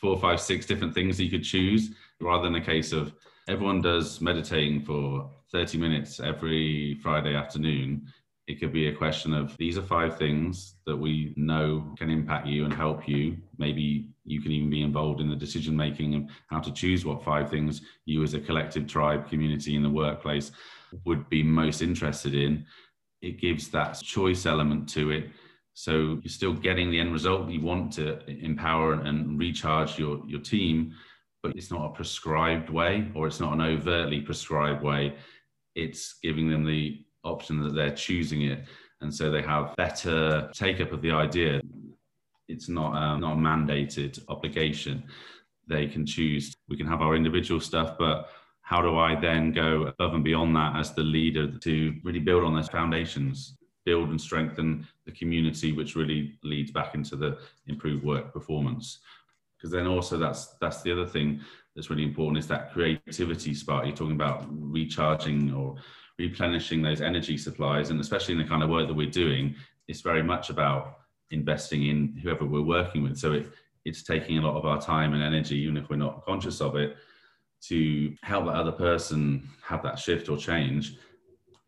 four, 0.00 0.18
five, 0.18 0.40
six 0.40 0.64
different 0.64 0.94
things 0.94 1.20
you 1.20 1.30
could 1.30 1.44
choose, 1.44 1.90
rather 2.20 2.44
than 2.44 2.54
a 2.54 2.64
case 2.64 2.92
of 2.92 3.12
everyone 3.48 3.82
does 3.82 4.22
meditating 4.22 4.82
for 4.82 5.30
30 5.52 5.76
minutes 5.76 6.20
every 6.20 6.98
Friday 7.02 7.34
afternoon 7.34 8.10
it 8.48 8.58
could 8.58 8.72
be 8.72 8.88
a 8.88 8.94
question 8.94 9.32
of 9.34 9.56
these 9.56 9.78
are 9.78 9.82
five 9.82 10.18
things 10.18 10.74
that 10.86 10.96
we 10.96 11.32
know 11.36 11.94
can 11.96 12.10
impact 12.10 12.46
you 12.46 12.64
and 12.64 12.74
help 12.74 13.08
you. 13.08 13.36
Maybe 13.56 14.08
you 14.24 14.40
can 14.42 14.50
even 14.50 14.68
be 14.68 14.82
involved 14.82 15.20
in 15.20 15.30
the 15.30 15.36
decision 15.36 15.76
making 15.76 16.14
and 16.14 16.28
how 16.48 16.58
to 16.58 16.72
choose 16.72 17.04
what 17.04 17.22
five 17.22 17.48
things 17.48 17.82
you, 18.04 18.22
as 18.22 18.34
a 18.34 18.40
collective 18.40 18.88
tribe 18.88 19.28
community 19.28 19.76
in 19.76 19.82
the 19.82 19.90
workplace, 19.90 20.50
would 21.04 21.28
be 21.28 21.42
most 21.42 21.82
interested 21.82 22.34
in. 22.34 22.66
It 23.20 23.40
gives 23.40 23.68
that 23.68 24.00
choice 24.00 24.44
element 24.44 24.88
to 24.90 25.12
it. 25.12 25.30
So 25.74 26.18
you're 26.22 26.28
still 26.28 26.52
getting 26.52 26.90
the 26.90 26.98
end 26.98 27.12
result. 27.12 27.48
You 27.48 27.60
want 27.60 27.92
to 27.94 28.28
empower 28.28 28.94
and 28.94 29.38
recharge 29.38 29.98
your, 29.98 30.20
your 30.26 30.40
team, 30.40 30.94
but 31.44 31.54
it's 31.54 31.70
not 31.70 31.86
a 31.86 31.94
prescribed 31.94 32.70
way 32.70 33.08
or 33.14 33.28
it's 33.28 33.40
not 33.40 33.52
an 33.52 33.60
overtly 33.60 34.20
prescribed 34.20 34.82
way. 34.82 35.14
It's 35.76 36.18
giving 36.22 36.50
them 36.50 36.66
the 36.66 37.04
option 37.24 37.62
that 37.62 37.74
they're 37.74 37.94
choosing 37.94 38.42
it. 38.42 38.64
And 39.00 39.12
so 39.12 39.30
they 39.30 39.42
have 39.42 39.74
better 39.76 40.50
take 40.54 40.80
up 40.80 40.92
of 40.92 41.02
the 41.02 41.10
idea. 41.10 41.60
It's 42.48 42.68
not, 42.68 42.96
um, 42.96 43.20
not 43.20 43.34
a 43.34 43.36
mandated 43.36 44.22
obligation. 44.28 45.04
They 45.68 45.86
can 45.86 46.06
choose. 46.06 46.54
We 46.68 46.76
can 46.76 46.86
have 46.86 47.00
our 47.00 47.16
individual 47.16 47.60
stuff, 47.60 47.96
but 47.98 48.28
how 48.62 48.80
do 48.80 48.98
I 48.98 49.18
then 49.18 49.52
go 49.52 49.84
above 49.84 50.14
and 50.14 50.24
beyond 50.24 50.54
that 50.56 50.76
as 50.76 50.94
the 50.94 51.02
leader 51.02 51.50
to 51.58 51.94
really 52.04 52.20
build 52.20 52.44
on 52.44 52.54
those 52.54 52.68
foundations? 52.68 53.56
build 53.84 54.10
and 54.10 54.20
strengthen 54.20 54.86
the 55.06 55.12
community, 55.12 55.72
which 55.72 55.96
really 55.96 56.38
leads 56.42 56.70
back 56.70 56.94
into 56.94 57.16
the 57.16 57.38
improved 57.66 58.04
work 58.04 58.32
performance. 58.32 59.00
Because 59.56 59.70
then 59.70 59.86
also 59.86 60.18
that's 60.18 60.54
that's 60.60 60.82
the 60.82 60.92
other 60.92 61.06
thing 61.06 61.40
that's 61.74 61.90
really 61.90 62.04
important 62.04 62.38
is 62.38 62.48
that 62.48 62.72
creativity 62.72 63.54
spark. 63.54 63.86
You're 63.86 63.96
talking 63.96 64.14
about 64.14 64.46
recharging 64.50 65.52
or 65.54 65.76
replenishing 66.18 66.82
those 66.82 67.00
energy 67.00 67.36
supplies, 67.36 67.90
and 67.90 68.00
especially 68.00 68.32
in 68.32 68.38
the 68.38 68.46
kind 68.46 68.62
of 68.62 68.70
work 68.70 68.88
that 68.88 68.94
we're 68.94 69.10
doing, 69.10 69.54
it's 69.88 70.00
very 70.00 70.22
much 70.22 70.50
about 70.50 70.98
investing 71.30 71.86
in 71.86 72.18
whoever 72.22 72.44
we're 72.44 72.62
working 72.62 73.02
with. 73.02 73.18
So 73.18 73.32
it 73.32 73.52
it's 73.84 74.04
taking 74.04 74.38
a 74.38 74.42
lot 74.42 74.56
of 74.56 74.64
our 74.64 74.80
time 74.80 75.12
and 75.12 75.22
energy, 75.22 75.56
even 75.56 75.76
if 75.76 75.90
we're 75.90 75.96
not 75.96 76.24
conscious 76.24 76.60
of 76.60 76.76
it, 76.76 76.96
to 77.62 78.14
help 78.22 78.46
that 78.46 78.54
other 78.54 78.72
person 78.72 79.48
have 79.64 79.82
that 79.82 79.98
shift 79.98 80.28
or 80.28 80.36
change 80.36 80.96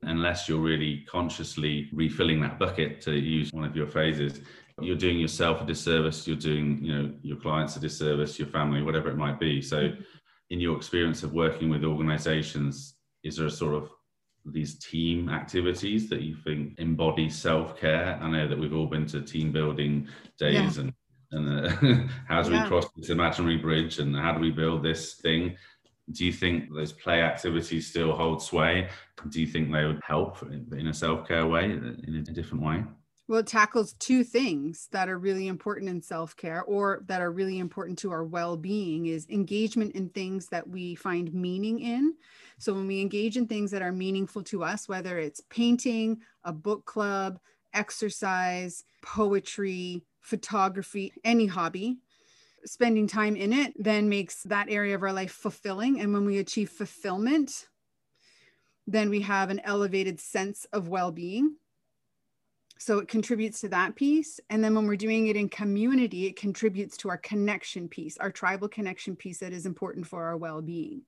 unless 0.03 0.49
you're 0.49 0.61
really 0.61 1.05
consciously 1.11 1.89
refilling 1.93 2.41
that 2.41 2.59
bucket 2.59 3.01
to 3.01 3.13
use 3.13 3.53
one 3.53 3.65
of 3.65 3.75
your 3.75 3.87
phrases 3.87 4.41
you're 4.81 4.97
doing 4.97 5.19
yourself 5.19 5.63
a 5.63 5.65
disservice 5.65 6.27
you're 6.27 6.37
doing 6.37 6.79
you 6.83 6.95
know 6.95 7.13
your 7.23 7.37
clients 7.37 7.77
a 7.77 7.81
disservice 7.81 8.39
your 8.39 8.49
family 8.49 8.83
whatever 8.83 9.09
it 9.09 9.17
might 9.17 9.39
be 9.39 9.63
so 9.63 9.91
in 10.51 10.61
your 10.61 10.77
experience 10.77 11.23
of 11.23 11.33
working 11.33 11.71
with 11.71 11.85
organizations 11.85 12.95
is 13.23 13.37
there 13.37 13.47
a 13.47 13.51
sort 13.51 13.75
of 13.75 13.89
these 14.47 14.79
team 14.79 15.29
activities 15.29 16.09
that 16.11 16.21
you 16.21 16.37
think 16.45 16.79
embody 16.79 17.31
self-care 17.31 18.19
i 18.21 18.31
know 18.31 18.47
that 18.47 18.59
we've 18.59 18.75
all 18.75 18.87
been 18.87 19.07
to 19.07 19.21
team 19.23 19.51
building 19.51 20.07
days 20.39 20.77
yeah. 20.77 20.83
and 20.83 20.93
and 21.33 21.67
uh, 21.67 21.69
how 22.29 22.43
do 22.43 22.53
yeah. 22.53 22.63
we 22.63 22.69
cross 22.69 22.87
this 22.97 23.11
imaginary 23.11 23.57
bridge 23.57 23.99
and 23.99 24.15
how 24.15 24.33
do 24.33 24.41
we 24.41 24.51
build 24.51 24.83
this 24.83 25.15
thing 25.15 25.57
do 26.13 26.25
you 26.25 26.33
think 26.33 26.73
those 26.73 26.93
play 26.93 27.23
activities 27.23 27.87
still 27.87 28.13
hold 28.13 28.43
sway? 28.43 28.89
Do 29.29 29.41
you 29.41 29.47
think 29.47 29.73
they 29.73 29.87
would 29.87 30.01
help 30.07 30.43
in 30.43 30.89
a 30.89 30.95
self 30.95 31.27
care 31.27 31.47
way, 31.47 31.65
in 31.65 32.25
a 32.29 32.33
different 32.33 32.63
way? 32.63 32.85
Well, 33.27 33.41
it 33.41 33.47
tackles 33.47 33.95
two 33.95 34.23
things 34.23 34.89
that 34.93 35.09
are 35.09 35.19
really 35.19 35.47
important 35.49 35.89
in 35.89 36.03
self 36.03 36.37
care 36.37 36.63
or 36.65 37.03
that 37.07 37.23
are 37.23 37.31
really 37.33 37.59
important 37.59 37.99
to 38.01 38.11
our 38.11 38.25
well 38.25 38.57
being 38.57 39.07
is 39.07 39.27
engagement 39.31 39.95
in 39.95 40.11
things 40.11 40.49
that 40.49 40.69
we 40.69 40.95
find 40.95 41.33
meaning 41.33 41.81
in. 41.81 42.15
So, 42.59 42.75
when 42.75 42.87
we 42.87 43.01
engage 43.01 43.39
in 43.39 43.47
things 43.47 43.71
that 43.71 43.81
are 43.81 43.93
meaningful 43.93 44.43
to 44.45 44.63
us, 44.63 44.89
whether 44.89 45.19
it's 45.19 45.41
painting, 45.49 46.21
a 46.45 46.53
book 46.53 46.85
club, 46.85 47.39
exercise, 47.73 48.85
poetry, 49.03 50.05
photography, 50.21 51.13
any 51.25 51.47
hobby, 51.47 51.97
spending 52.67 53.07
time 53.07 53.37
in 53.37 53.53
it 53.53 53.73
then 53.79 54.09
makes 54.09 54.43
that 54.45 54.69
area 54.71 54.95
of 54.95 55.03
our 55.03 55.13
life 55.13 55.33
fulfilling. 55.33 56.01
And 56.01 56.13
when 56.13 56.27
we 56.27 56.39
achieve 56.39 56.71
fulfillment, 56.71 57.69
then 58.87 59.11
we 59.11 59.21
have 59.23 59.51
an 59.51 59.61
elevated 59.61 60.21
sense 60.21 60.67
of 60.73 60.89
well 60.89 61.11
being. 61.13 61.57
So 62.79 62.99
it 62.99 63.09
contributes 63.09 63.61
to 63.61 63.69
that 63.69 63.95
piece. 63.95 64.41
And 64.51 64.63
then 64.63 64.75
when 64.75 64.87
we're 64.87 64.97
doing 64.97 65.29
it 65.29 65.37
in 65.37 65.49
community, 65.49 66.27
it 66.27 66.37
contributes 66.37 66.97
to 66.99 67.09
our 67.09 67.19
connection 67.19 67.89
piece, 67.89 68.19
our 68.19 68.31
tribal 68.31 68.69
connection 68.69 69.17
piece 69.17 69.39
that 69.39 69.53
is 69.53 69.67
important 69.67 70.07
for 70.07 70.25
our 70.25 70.37
well 70.37 70.61
being. 70.61 71.03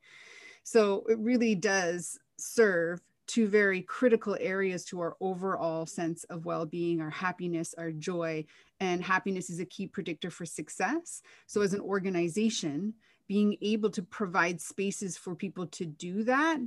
So 0.62 1.04
it 1.08 1.18
really 1.18 1.54
does 1.54 2.18
serve 2.38 3.00
two 3.26 3.48
very 3.48 3.82
critical 3.82 4.36
areas 4.40 4.84
to 4.84 5.00
our 5.00 5.16
overall 5.20 5.86
sense 5.86 6.24
of 6.24 6.44
well 6.46 6.66
being, 6.66 7.00
our 7.00 7.10
happiness, 7.10 7.74
our 7.76 7.90
joy. 7.90 8.44
And 8.80 9.02
happiness 9.02 9.50
is 9.50 9.60
a 9.60 9.64
key 9.64 9.86
predictor 9.86 10.30
for 10.30 10.46
success. 10.46 11.22
So, 11.46 11.62
as 11.62 11.72
an 11.72 11.80
organization, 11.80 12.94
being 13.26 13.56
able 13.62 13.90
to 13.90 14.02
provide 14.02 14.60
spaces 14.60 15.16
for 15.16 15.34
people 15.34 15.66
to 15.66 15.86
do 15.86 16.24
that 16.24 16.58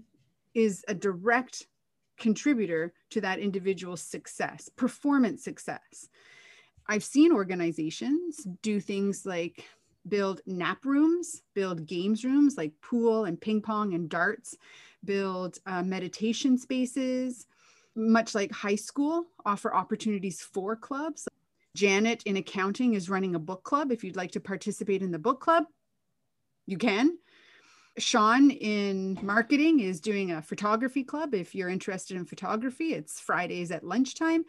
is 0.53 0.83
a 0.87 0.93
direct 0.93 1.67
contributor 2.19 2.93
to 3.09 3.21
that 3.21 3.39
individual's 3.39 4.01
success, 4.01 4.69
performance 4.75 5.43
success. 5.43 6.09
I've 6.87 7.03
seen 7.03 7.31
organizations 7.31 8.45
do 8.61 8.79
things 8.79 9.25
like 9.25 9.65
build 10.07 10.41
nap 10.45 10.85
rooms, 10.85 11.43
build 11.53 11.85
games 11.85 12.23
rooms 12.23 12.57
like 12.57 12.73
pool 12.81 13.25
and 13.25 13.39
ping 13.39 13.61
pong 13.61 13.93
and 13.93 14.09
darts 14.09 14.55
build 15.05 15.59
uh, 15.65 15.83
meditation 15.83 16.57
spaces, 16.57 17.47
much 17.95 18.35
like 18.35 18.51
high 18.51 18.75
school, 18.75 19.25
offer 19.45 19.73
opportunities 19.73 20.41
for 20.41 20.75
clubs. 20.75 21.27
Janet 21.75 22.23
in 22.23 22.37
accounting 22.37 22.93
is 22.93 23.09
running 23.09 23.35
a 23.35 23.39
book 23.39 23.63
club. 23.63 23.91
If 23.91 24.03
you'd 24.03 24.15
like 24.15 24.31
to 24.31 24.39
participate 24.39 25.01
in 25.01 25.11
the 25.11 25.19
book 25.19 25.39
club, 25.39 25.65
you 26.65 26.77
can. 26.77 27.17
Sean 27.97 28.51
in 28.51 29.19
marketing 29.21 29.79
is 29.79 29.99
doing 29.99 30.31
a 30.31 30.41
photography 30.41 31.03
club. 31.03 31.33
If 31.33 31.53
you're 31.53 31.69
interested 31.69 32.15
in 32.15 32.25
photography, 32.25 32.93
it's 32.93 33.19
Fridays 33.19 33.71
at 33.71 33.83
lunchtime. 33.83 34.45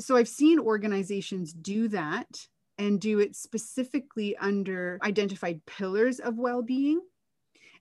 So 0.00 0.16
I've 0.16 0.28
seen 0.28 0.58
organizations 0.58 1.52
do 1.52 1.88
that 1.88 2.46
and 2.78 3.00
do 3.00 3.18
it 3.18 3.36
specifically 3.36 4.36
under 4.38 4.98
identified 5.02 5.64
pillars 5.66 6.18
of 6.18 6.38
well 6.38 6.62
being. 6.62 7.00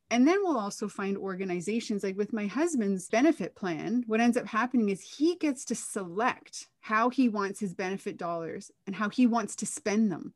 And 0.09 0.27
then 0.27 0.39
we'll 0.43 0.57
also 0.57 0.89
find 0.89 1.17
organizations 1.17 2.03
like 2.03 2.17
with 2.17 2.33
my 2.33 2.45
husband's 2.45 3.07
benefit 3.07 3.55
plan, 3.55 4.03
what 4.07 4.19
ends 4.19 4.35
up 4.35 4.45
happening 4.45 4.89
is 4.89 5.01
he 5.01 5.37
gets 5.37 5.63
to 5.65 5.75
select 5.75 6.67
how 6.81 7.09
he 7.09 7.29
wants 7.29 7.61
his 7.61 7.73
benefit 7.73 8.17
dollars 8.17 8.71
and 8.85 8.93
how 8.93 9.07
he 9.07 9.25
wants 9.25 9.55
to 9.57 9.65
spend 9.65 10.11
them. 10.11 10.33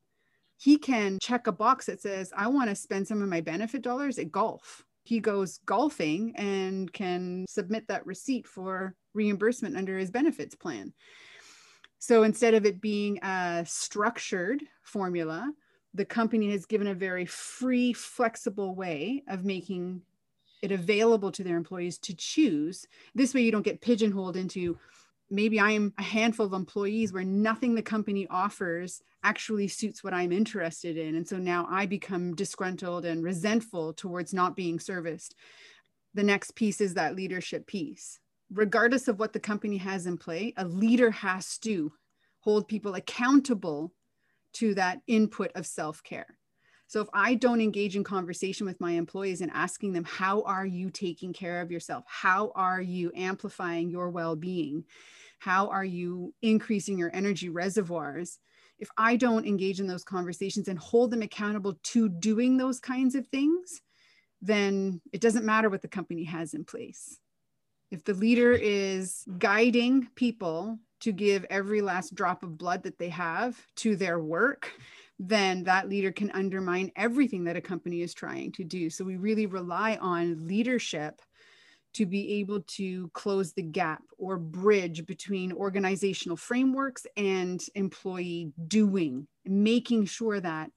He 0.57 0.77
can 0.77 1.19
check 1.21 1.47
a 1.47 1.51
box 1.51 1.85
that 1.87 2.01
says, 2.01 2.31
I 2.35 2.47
want 2.47 2.69
to 2.69 2.75
spend 2.75 3.07
some 3.07 3.21
of 3.21 3.29
my 3.29 3.41
benefit 3.41 3.81
dollars 3.81 4.17
at 4.17 4.31
golf. 4.31 4.83
He 5.03 5.19
goes 5.19 5.59
golfing 5.65 6.33
and 6.35 6.91
can 6.91 7.45
submit 7.47 7.87
that 7.87 8.05
receipt 8.05 8.47
for 8.47 8.95
reimbursement 9.13 9.77
under 9.77 9.97
his 9.97 10.11
benefits 10.11 10.55
plan. 10.55 10.93
So 11.99 12.23
instead 12.23 12.53
of 12.53 12.65
it 12.65 12.81
being 12.81 13.19
a 13.23 13.63
structured 13.67 14.63
formula, 14.83 15.51
the 15.93 16.05
company 16.05 16.51
has 16.51 16.65
given 16.65 16.87
a 16.87 16.93
very 16.93 17.25
free, 17.25 17.93
flexible 17.93 18.75
way 18.75 19.23
of 19.27 19.45
making 19.45 20.01
it 20.61 20.71
available 20.71 21.31
to 21.31 21.43
their 21.43 21.57
employees 21.57 21.97
to 21.99 22.15
choose. 22.15 22.85
This 23.13 23.33
way, 23.33 23.41
you 23.41 23.51
don't 23.51 23.61
get 23.61 23.81
pigeonholed 23.81 24.35
into 24.35 24.77
maybe 25.29 25.59
I'm 25.59 25.93
a 25.97 26.03
handful 26.03 26.45
of 26.45 26.53
employees 26.53 27.11
where 27.11 27.23
nothing 27.23 27.75
the 27.75 27.81
company 27.81 28.27
offers 28.29 29.01
actually 29.23 29.67
suits 29.67 30.03
what 30.03 30.13
I'm 30.13 30.31
interested 30.31 30.97
in. 30.97 31.15
And 31.15 31.27
so 31.27 31.37
now 31.37 31.67
I 31.69 31.85
become 31.85 32.35
disgruntled 32.35 33.05
and 33.05 33.23
resentful 33.23 33.93
towards 33.93 34.33
not 34.33 34.55
being 34.55 34.79
serviced. 34.79 35.35
The 36.13 36.23
next 36.23 36.55
piece 36.55 36.79
is 36.79 36.93
that 36.93 37.15
leadership 37.15 37.67
piece. 37.67 38.19
Regardless 38.51 39.07
of 39.07 39.19
what 39.19 39.33
the 39.33 39.39
company 39.39 39.77
has 39.77 40.05
in 40.05 40.17
play, 40.17 40.53
a 40.57 40.65
leader 40.65 41.11
has 41.11 41.57
to 41.59 41.91
hold 42.39 42.67
people 42.67 42.93
accountable 42.93 43.91
to 44.53 44.75
that 44.75 45.01
input 45.07 45.51
of 45.55 45.65
self 45.65 46.03
care. 46.03 46.37
So 46.87 47.01
if 47.01 47.07
I 47.13 47.35
don't 47.35 47.61
engage 47.61 47.95
in 47.95 48.03
conversation 48.03 48.65
with 48.65 48.79
my 48.79 48.91
employees 48.91 49.41
and 49.41 49.51
asking 49.53 49.93
them, 49.93 50.03
how 50.03 50.43
are 50.43 50.65
you 50.65 50.89
taking 50.89 51.33
care 51.33 51.61
of 51.61 51.71
yourself? 51.71 52.03
How 52.07 52.51
are 52.55 52.81
you 52.81 53.11
amplifying 53.15 53.89
your 53.89 54.09
well 54.09 54.35
being? 54.35 54.85
How 55.39 55.67
are 55.69 55.85
you 55.85 56.33
increasing 56.41 56.97
your 56.97 57.11
energy 57.13 57.49
reservoirs? 57.49 58.39
If 58.77 58.89
I 58.97 59.15
don't 59.15 59.47
engage 59.47 59.79
in 59.79 59.87
those 59.87 60.03
conversations 60.03 60.67
and 60.67 60.77
hold 60.77 61.11
them 61.11 61.21
accountable 61.21 61.79
to 61.81 62.09
doing 62.09 62.57
those 62.57 62.79
kinds 62.79 63.15
of 63.15 63.27
things, 63.27 63.81
then 64.41 65.01
it 65.11 65.21
doesn't 65.21 65.45
matter 65.45 65.69
what 65.69 65.81
the 65.81 65.87
company 65.87 66.25
has 66.25 66.53
in 66.53 66.65
place. 66.65 67.19
If 67.89 68.03
the 68.03 68.13
leader 68.13 68.51
is 68.51 69.23
guiding 69.37 70.07
people 70.15 70.79
to 71.01 71.11
give 71.11 71.45
every 71.49 71.81
last 71.81 72.15
drop 72.15 72.43
of 72.43 72.57
blood 72.57 72.83
that 72.83 72.99
they 72.99 73.09
have 73.09 73.57
to 73.77 73.95
their 73.95 74.19
work, 74.19 74.71
then 75.19 75.63
that 75.63 75.89
leader 75.89 76.11
can 76.11 76.31
undermine 76.31 76.91
everything 76.95 77.45
that 77.45 77.55
a 77.55 77.61
company 77.61 78.01
is 78.01 78.13
trying 78.13 78.51
to 78.53 78.63
do. 78.63 78.89
So 78.89 79.05
we 79.05 79.15
really 79.15 79.45
rely 79.45 79.97
on 80.01 80.47
leadership 80.47 81.21
to 81.93 82.05
be 82.05 82.39
able 82.39 82.59
to 82.61 83.09
close 83.13 83.53
the 83.53 83.61
gap 83.61 84.03
or 84.17 84.37
bridge 84.37 85.05
between 85.05 85.53
organizational 85.53 86.35
frameworks 86.35 87.05
and 87.15 87.63
employee 87.73 88.51
doing, 88.67 89.27
making 89.45 90.05
sure 90.05 90.41
that 90.41 90.71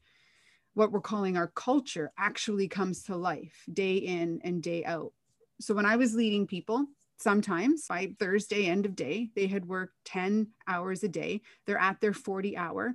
what 0.75 0.93
we're 0.93 1.01
calling 1.01 1.37
our 1.37 1.49
culture 1.49 2.13
actually 2.17 2.69
comes 2.69 3.03
to 3.03 3.17
life 3.17 3.65
day 3.73 3.97
in 3.97 4.41
and 4.45 4.63
day 4.63 4.85
out. 4.85 5.13
So 5.61 5.75
when 5.75 5.87
I 5.87 5.97
was 5.97 6.15
leading 6.15 6.47
people, 6.47 6.87
sometimes 7.19 7.87
by 7.89 8.15
Thursday, 8.21 8.67
end 8.67 8.87
of 8.87 8.95
day, 8.95 9.31
they 9.35 9.49
had 9.49 9.67
worked 9.67 9.95
10 10.05 10.47
hours 10.69 11.03
a 11.03 11.09
day. 11.09 11.41
They're 11.67 11.79
at 11.79 12.01
their 12.01 12.13
40 12.13 12.57
hour. 12.57 12.95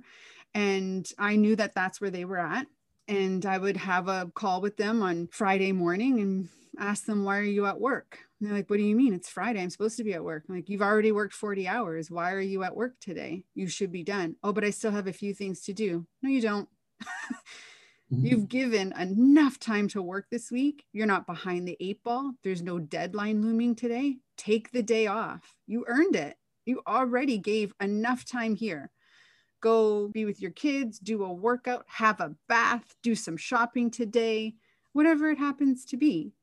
And 0.54 1.08
I 1.18 1.36
knew 1.36 1.56
that 1.56 1.74
that's 1.74 2.00
where 2.00 2.10
they 2.10 2.24
were 2.24 2.38
at. 2.38 2.66
And 3.08 3.44
I 3.44 3.58
would 3.58 3.76
have 3.76 4.08
a 4.08 4.30
call 4.34 4.60
with 4.60 4.76
them 4.76 5.02
on 5.02 5.28
Friday 5.32 5.72
morning 5.72 6.20
and 6.20 6.48
ask 6.78 7.04
them, 7.04 7.24
Why 7.24 7.38
are 7.38 7.42
you 7.42 7.66
at 7.66 7.80
work? 7.80 8.18
And 8.40 8.48
they're 8.48 8.56
like, 8.56 8.70
What 8.70 8.78
do 8.78 8.82
you 8.82 8.96
mean? 8.96 9.12
It's 9.12 9.28
Friday. 9.28 9.60
I'm 9.60 9.70
supposed 9.70 9.96
to 9.98 10.04
be 10.04 10.14
at 10.14 10.24
work. 10.24 10.44
I'm 10.48 10.54
like, 10.54 10.68
You've 10.68 10.82
already 10.82 11.12
worked 11.12 11.34
40 11.34 11.68
hours. 11.68 12.10
Why 12.10 12.32
are 12.32 12.40
you 12.40 12.62
at 12.62 12.76
work 12.76 12.94
today? 13.00 13.44
You 13.54 13.68
should 13.68 13.92
be 13.92 14.04
done. 14.04 14.36
Oh, 14.42 14.52
but 14.52 14.64
I 14.64 14.70
still 14.70 14.92
have 14.92 15.06
a 15.06 15.12
few 15.12 15.34
things 15.34 15.60
to 15.62 15.72
do. 15.72 16.06
No, 16.22 16.30
you 16.30 16.40
don't. 16.40 16.68
Mm-hmm. 18.12 18.26
You've 18.26 18.48
given 18.48 18.92
enough 18.92 19.58
time 19.58 19.88
to 19.88 20.02
work 20.02 20.26
this 20.30 20.50
week. 20.50 20.84
You're 20.92 21.06
not 21.06 21.26
behind 21.26 21.66
the 21.66 21.76
eight 21.80 22.02
ball. 22.04 22.34
There's 22.42 22.62
no 22.62 22.78
deadline 22.78 23.42
looming 23.42 23.74
today. 23.74 24.18
Take 24.36 24.72
the 24.72 24.82
day 24.82 25.06
off. 25.06 25.54
You 25.66 25.84
earned 25.88 26.16
it. 26.16 26.36
You 26.66 26.82
already 26.86 27.38
gave 27.38 27.72
enough 27.80 28.24
time 28.24 28.56
here. 28.56 28.90
Go 29.64 30.08
be 30.08 30.26
with 30.26 30.42
your 30.42 30.50
kids, 30.50 30.98
do 30.98 31.24
a 31.24 31.32
workout, 31.32 31.86
have 31.88 32.20
a 32.20 32.34
bath, 32.50 32.94
do 33.02 33.14
some 33.14 33.38
shopping 33.38 33.90
today, 33.90 34.56
whatever 34.92 35.30
it 35.30 35.38
happens 35.38 35.86
to 35.86 35.96
be. 35.96 36.34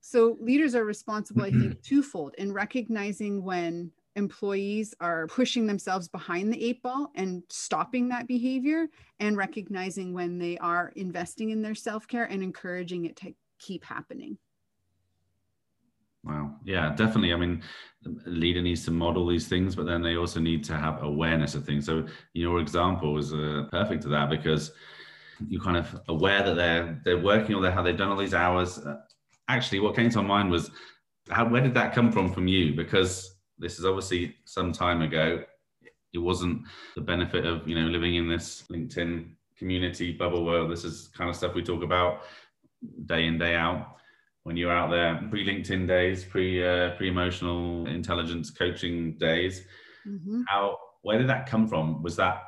So, 0.00 0.38
leaders 0.40 0.74
are 0.74 0.86
responsible, 0.86 1.42
I 1.42 1.50
think, 1.50 1.82
twofold 1.82 2.34
in 2.38 2.54
recognizing 2.54 3.44
when 3.44 3.92
employees 4.16 4.94
are 4.98 5.26
pushing 5.26 5.66
themselves 5.66 6.08
behind 6.08 6.50
the 6.50 6.64
eight 6.64 6.82
ball 6.82 7.10
and 7.16 7.42
stopping 7.50 8.08
that 8.08 8.26
behavior 8.26 8.86
and 9.20 9.36
recognizing 9.36 10.14
when 10.14 10.38
they 10.38 10.56
are 10.56 10.90
investing 10.96 11.50
in 11.50 11.60
their 11.60 11.74
self-care 11.74 12.24
and 12.24 12.42
encouraging 12.42 13.04
it 13.04 13.16
to 13.16 13.34
keep 13.58 13.84
happening 13.84 14.38
wow 16.24 16.54
yeah 16.64 16.94
definitely 16.94 17.32
i 17.32 17.36
mean 17.36 17.62
leader 18.26 18.60
needs 18.60 18.84
to 18.84 18.90
model 18.90 19.26
these 19.26 19.48
things 19.48 19.74
but 19.74 19.86
then 19.86 20.02
they 20.02 20.16
also 20.16 20.40
need 20.40 20.62
to 20.62 20.74
have 20.74 21.02
awareness 21.02 21.54
of 21.54 21.64
things 21.64 21.86
so 21.86 22.06
your 22.34 22.60
example 22.60 23.14
was 23.14 23.32
uh, 23.32 23.64
perfect 23.70 24.02
to 24.02 24.08
that 24.08 24.28
because 24.28 24.72
you're 25.48 25.62
kind 25.62 25.76
of 25.76 26.00
aware 26.08 26.42
that 26.42 26.54
they're 26.54 27.00
they're 27.04 27.22
working 27.22 27.54
or 27.54 27.70
how 27.70 27.82
they've 27.82 27.96
done 27.96 28.10
all 28.10 28.16
these 28.16 28.34
hours 28.34 28.78
uh, 28.78 28.96
actually 29.48 29.80
what 29.80 29.96
came 29.96 30.10
to 30.10 30.22
my 30.22 30.28
mind 30.28 30.50
was 30.50 30.70
how, 31.30 31.48
where 31.48 31.62
did 31.62 31.74
that 31.74 31.94
come 31.94 32.12
from 32.12 32.32
from 32.32 32.46
you 32.46 32.74
because 32.74 33.34
this 33.58 33.78
is 33.78 33.84
obviously 33.84 34.36
some 34.44 34.72
time 34.72 35.02
ago. 35.02 35.42
It 36.12 36.18
wasn't 36.18 36.62
the 36.94 37.00
benefit 37.00 37.44
of 37.44 37.66
you 37.68 37.74
know 37.74 37.88
living 37.88 38.16
in 38.16 38.28
this 38.28 38.64
LinkedIn 38.70 39.30
community 39.56 40.12
bubble 40.12 40.44
world. 40.44 40.70
This 40.70 40.84
is 40.84 41.08
kind 41.08 41.30
of 41.30 41.36
stuff 41.36 41.54
we 41.54 41.62
talk 41.62 41.82
about 41.82 42.22
day 43.06 43.26
in 43.26 43.38
day 43.38 43.54
out. 43.54 43.96
When 44.44 44.56
you're 44.56 44.72
out 44.72 44.90
there, 44.90 45.20
pre 45.30 45.46
LinkedIn 45.46 45.86
days, 45.86 46.24
pre 46.24 46.64
uh, 46.64 46.90
pre 46.96 47.08
emotional 47.08 47.86
intelligence 47.86 48.50
coaching 48.50 49.16
days, 49.18 49.62
mm-hmm. 50.06 50.42
how 50.48 50.78
where 51.02 51.18
did 51.18 51.28
that 51.28 51.46
come 51.46 51.66
from? 51.66 52.02
Was 52.02 52.16
that 52.16 52.42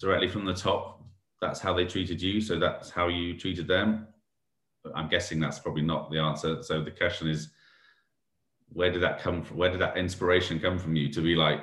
directly 0.00 0.28
from 0.28 0.44
the 0.44 0.54
top? 0.54 1.04
That's 1.40 1.60
how 1.60 1.74
they 1.74 1.84
treated 1.84 2.22
you, 2.22 2.40
so 2.40 2.58
that's 2.58 2.90
how 2.90 3.08
you 3.08 3.36
treated 3.36 3.66
them. 3.66 4.06
I'm 4.94 5.08
guessing 5.08 5.40
that's 5.40 5.58
probably 5.58 5.82
not 5.82 6.10
the 6.10 6.18
answer. 6.18 6.62
So 6.62 6.82
the 6.82 6.90
question 6.90 7.28
is, 7.28 7.50
where 8.72 8.90
did 8.90 9.02
that 9.02 9.20
come 9.20 9.42
from? 9.42 9.56
Where 9.56 9.70
did 9.70 9.80
that 9.80 9.96
inspiration 9.96 10.58
come 10.58 10.78
from 10.78 10.96
you 10.96 11.12
to 11.12 11.20
be 11.20 11.34
like, 11.34 11.60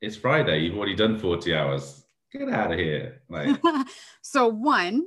it's 0.00 0.16
Friday, 0.16 0.60
you've 0.60 0.76
already 0.76 0.94
done 0.94 1.18
40 1.18 1.54
hours, 1.54 2.04
get 2.32 2.48
out 2.48 2.72
of 2.72 2.78
here. 2.78 3.22
Like, 3.28 3.60
so 4.22 4.48
one, 4.48 5.06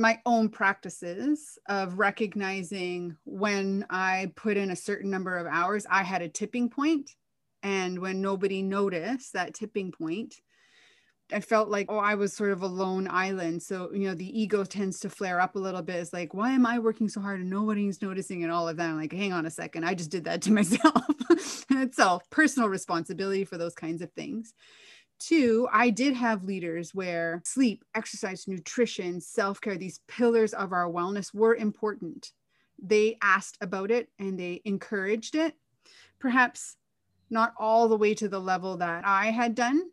my 0.00 0.18
own 0.24 0.48
practices 0.48 1.58
of 1.68 1.98
recognizing 1.98 3.16
when 3.24 3.84
I 3.90 4.32
put 4.34 4.56
in 4.56 4.70
a 4.70 4.76
certain 4.76 5.10
number 5.10 5.36
of 5.36 5.46
hours, 5.46 5.86
I 5.90 6.02
had 6.02 6.22
a 6.22 6.28
tipping 6.28 6.70
point, 6.70 7.10
And 7.62 7.98
when 7.98 8.22
nobody 8.22 8.62
noticed 8.62 9.34
that 9.34 9.54
tipping 9.54 9.92
point, 9.92 10.34
I 11.32 11.40
felt 11.40 11.68
like, 11.68 11.86
oh, 11.90 11.98
I 11.98 12.14
was 12.14 12.32
sort 12.32 12.50
of 12.50 12.62
a 12.62 12.66
lone 12.66 13.06
island. 13.08 13.62
So, 13.62 13.92
you 13.92 14.08
know, 14.08 14.14
the 14.14 14.40
ego 14.40 14.64
tends 14.64 14.98
to 15.00 15.10
flare 15.10 15.40
up 15.40 15.54
a 15.54 15.58
little 15.60 15.82
bit. 15.82 15.96
It's 15.96 16.12
like, 16.12 16.34
why 16.34 16.52
am 16.52 16.66
I 16.66 16.78
working 16.78 17.08
so 17.08 17.20
hard 17.20 17.40
and 17.40 17.50
nobody's 17.50 18.02
noticing 18.02 18.42
and 18.42 18.50
all 18.50 18.68
of 18.68 18.78
that? 18.78 18.88
I'm 18.88 18.96
like, 18.96 19.12
hang 19.12 19.32
on 19.32 19.46
a 19.46 19.50
second. 19.50 19.84
I 19.84 19.94
just 19.94 20.10
did 20.10 20.24
that 20.24 20.42
to 20.42 20.52
myself. 20.60 21.04
it's 21.70 21.98
all 21.98 22.22
personal 22.30 22.68
responsibility 22.68 23.44
for 23.44 23.58
those 23.58 23.74
kinds 23.74 24.02
of 24.02 24.10
things. 24.12 24.54
Two, 25.20 25.68
I 25.70 25.90
did 25.90 26.14
have 26.14 26.44
leaders 26.44 26.94
where 26.94 27.42
sleep, 27.44 27.84
exercise, 27.94 28.48
nutrition, 28.48 29.20
self 29.20 29.60
care, 29.60 29.76
these 29.76 30.00
pillars 30.08 30.54
of 30.54 30.72
our 30.72 30.90
wellness 30.90 31.34
were 31.34 31.54
important. 31.54 32.32
They 32.82 33.18
asked 33.20 33.58
about 33.60 33.90
it 33.90 34.08
and 34.18 34.40
they 34.40 34.62
encouraged 34.64 35.34
it. 35.34 35.54
Perhaps 36.18 36.76
not 37.28 37.52
all 37.58 37.86
the 37.86 37.98
way 37.98 38.14
to 38.14 38.28
the 38.28 38.40
level 38.40 38.78
that 38.78 39.04
I 39.06 39.26
had 39.26 39.54
done, 39.54 39.90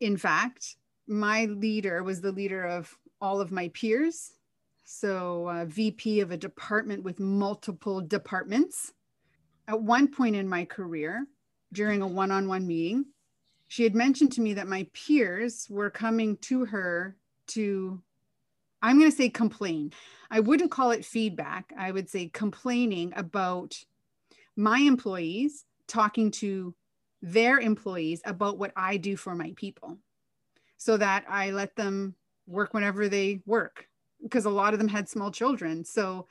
in 0.00 0.18
fact, 0.18 0.76
my 1.06 1.46
leader 1.46 2.02
was 2.02 2.20
the 2.20 2.32
leader 2.32 2.62
of 2.64 2.94
all 3.20 3.40
of 3.40 3.50
my 3.50 3.68
peers. 3.68 4.32
So, 4.84 5.48
uh, 5.48 5.64
VP 5.64 6.20
of 6.20 6.30
a 6.30 6.36
department 6.36 7.02
with 7.02 7.18
multiple 7.18 8.00
departments. 8.00 8.92
At 9.66 9.82
one 9.82 10.08
point 10.08 10.36
in 10.36 10.48
my 10.48 10.64
career, 10.64 11.26
during 11.72 12.02
a 12.02 12.06
one 12.06 12.30
on 12.30 12.46
one 12.46 12.66
meeting, 12.66 13.06
she 13.68 13.82
had 13.82 13.94
mentioned 13.94 14.32
to 14.32 14.40
me 14.40 14.54
that 14.54 14.68
my 14.68 14.86
peers 14.92 15.66
were 15.68 15.90
coming 15.90 16.36
to 16.38 16.64
her 16.66 17.16
to, 17.48 18.00
I'm 18.82 18.98
going 18.98 19.10
to 19.10 19.16
say 19.16 19.28
complain. 19.28 19.92
I 20.30 20.40
wouldn't 20.40 20.70
call 20.70 20.90
it 20.90 21.04
feedback. 21.04 21.72
I 21.76 21.90
would 21.90 22.08
say 22.08 22.28
complaining 22.28 23.12
about 23.16 23.76
my 24.56 24.78
employees 24.78 25.64
talking 25.86 26.30
to 26.32 26.74
their 27.22 27.58
employees 27.58 28.20
about 28.24 28.58
what 28.58 28.72
I 28.76 28.96
do 28.96 29.16
for 29.16 29.34
my 29.34 29.52
people 29.56 29.98
so 30.76 30.96
that 30.96 31.24
I 31.28 31.50
let 31.50 31.76
them 31.76 32.14
work 32.46 32.74
whenever 32.74 33.08
they 33.08 33.40
work 33.46 33.88
because 34.22 34.44
a 34.44 34.50
lot 34.50 34.72
of 34.72 34.78
them 34.78 34.88
had 34.88 35.08
small 35.08 35.30
children. 35.30 35.84
So 35.84 36.26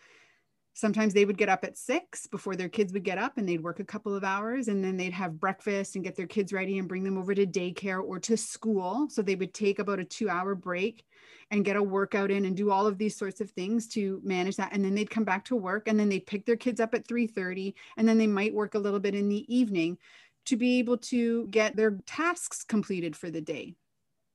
sometimes 0.76 1.14
they 1.14 1.24
would 1.24 1.38
get 1.38 1.48
up 1.48 1.64
at 1.64 1.78
six 1.78 2.28
before 2.28 2.56
their 2.56 2.68
kids 2.68 2.92
would 2.92 3.06
get 3.06 3.18
up 3.18 3.38
and 3.38 3.48
they'd 3.48 3.64
work 3.64 3.80
a 3.80 3.86
couple 3.86 4.14
of 4.14 4.26
hours 4.26 4.68
and 4.68 4.84
then 4.84 4.98
they'd 4.98 5.14
have 5.14 5.40
breakfast 5.40 5.96
and 5.96 6.04
get 6.04 6.18
their 6.18 6.28
kids 6.28 6.52
ready 6.52 6.78
and 6.78 6.90
bring 6.90 7.04
them 7.04 7.18
over 7.18 7.34
to 7.34 7.48
daycare 7.48 8.04
or 8.04 8.20
to 8.20 8.36
school. 8.36 9.08
So 9.10 9.22
they 9.22 9.36
would 9.36 9.54
take 9.54 9.80
about 9.80 10.02
a 10.02 10.04
two 10.04 10.30
hour 10.30 10.54
break 10.54 11.06
and 11.50 11.64
get 11.64 11.78
a 11.78 11.82
workout 11.82 12.30
in 12.30 12.44
and 12.44 12.58
do 12.58 12.72
all 12.72 12.86
of 12.86 12.98
these 12.98 13.16
sorts 13.16 13.40
of 13.40 13.50
things 13.52 13.88
to 13.88 14.20
manage 14.24 14.58
that. 14.58 14.74
And 14.74 14.84
then 14.84 14.94
they'd 14.94 15.10
come 15.10 15.24
back 15.24 15.46
to 15.46 15.56
work 15.56 15.88
and 15.88 15.98
then 15.98 16.10
they'd 16.10 16.28
pick 16.28 16.46
their 16.46 16.58
kids 16.58 16.82
up 16.82 16.94
at 16.94 17.08
3:30 17.08 17.74
and 17.96 18.08
then 18.08 18.18
they 18.18 18.28
might 18.28 18.54
work 18.54 18.76
a 18.76 18.80
little 18.80 19.00
bit 19.00 19.16
in 19.16 19.30
the 19.30 19.46
evening 19.56 19.98
to 20.46 20.58
be 20.58 20.80
able 20.80 20.98
to 20.98 21.48
get 21.48 21.78
their 21.78 21.98
tasks 22.06 22.66
completed 22.66 23.16
for 23.16 23.32
the 23.32 23.42
day. 23.42 23.76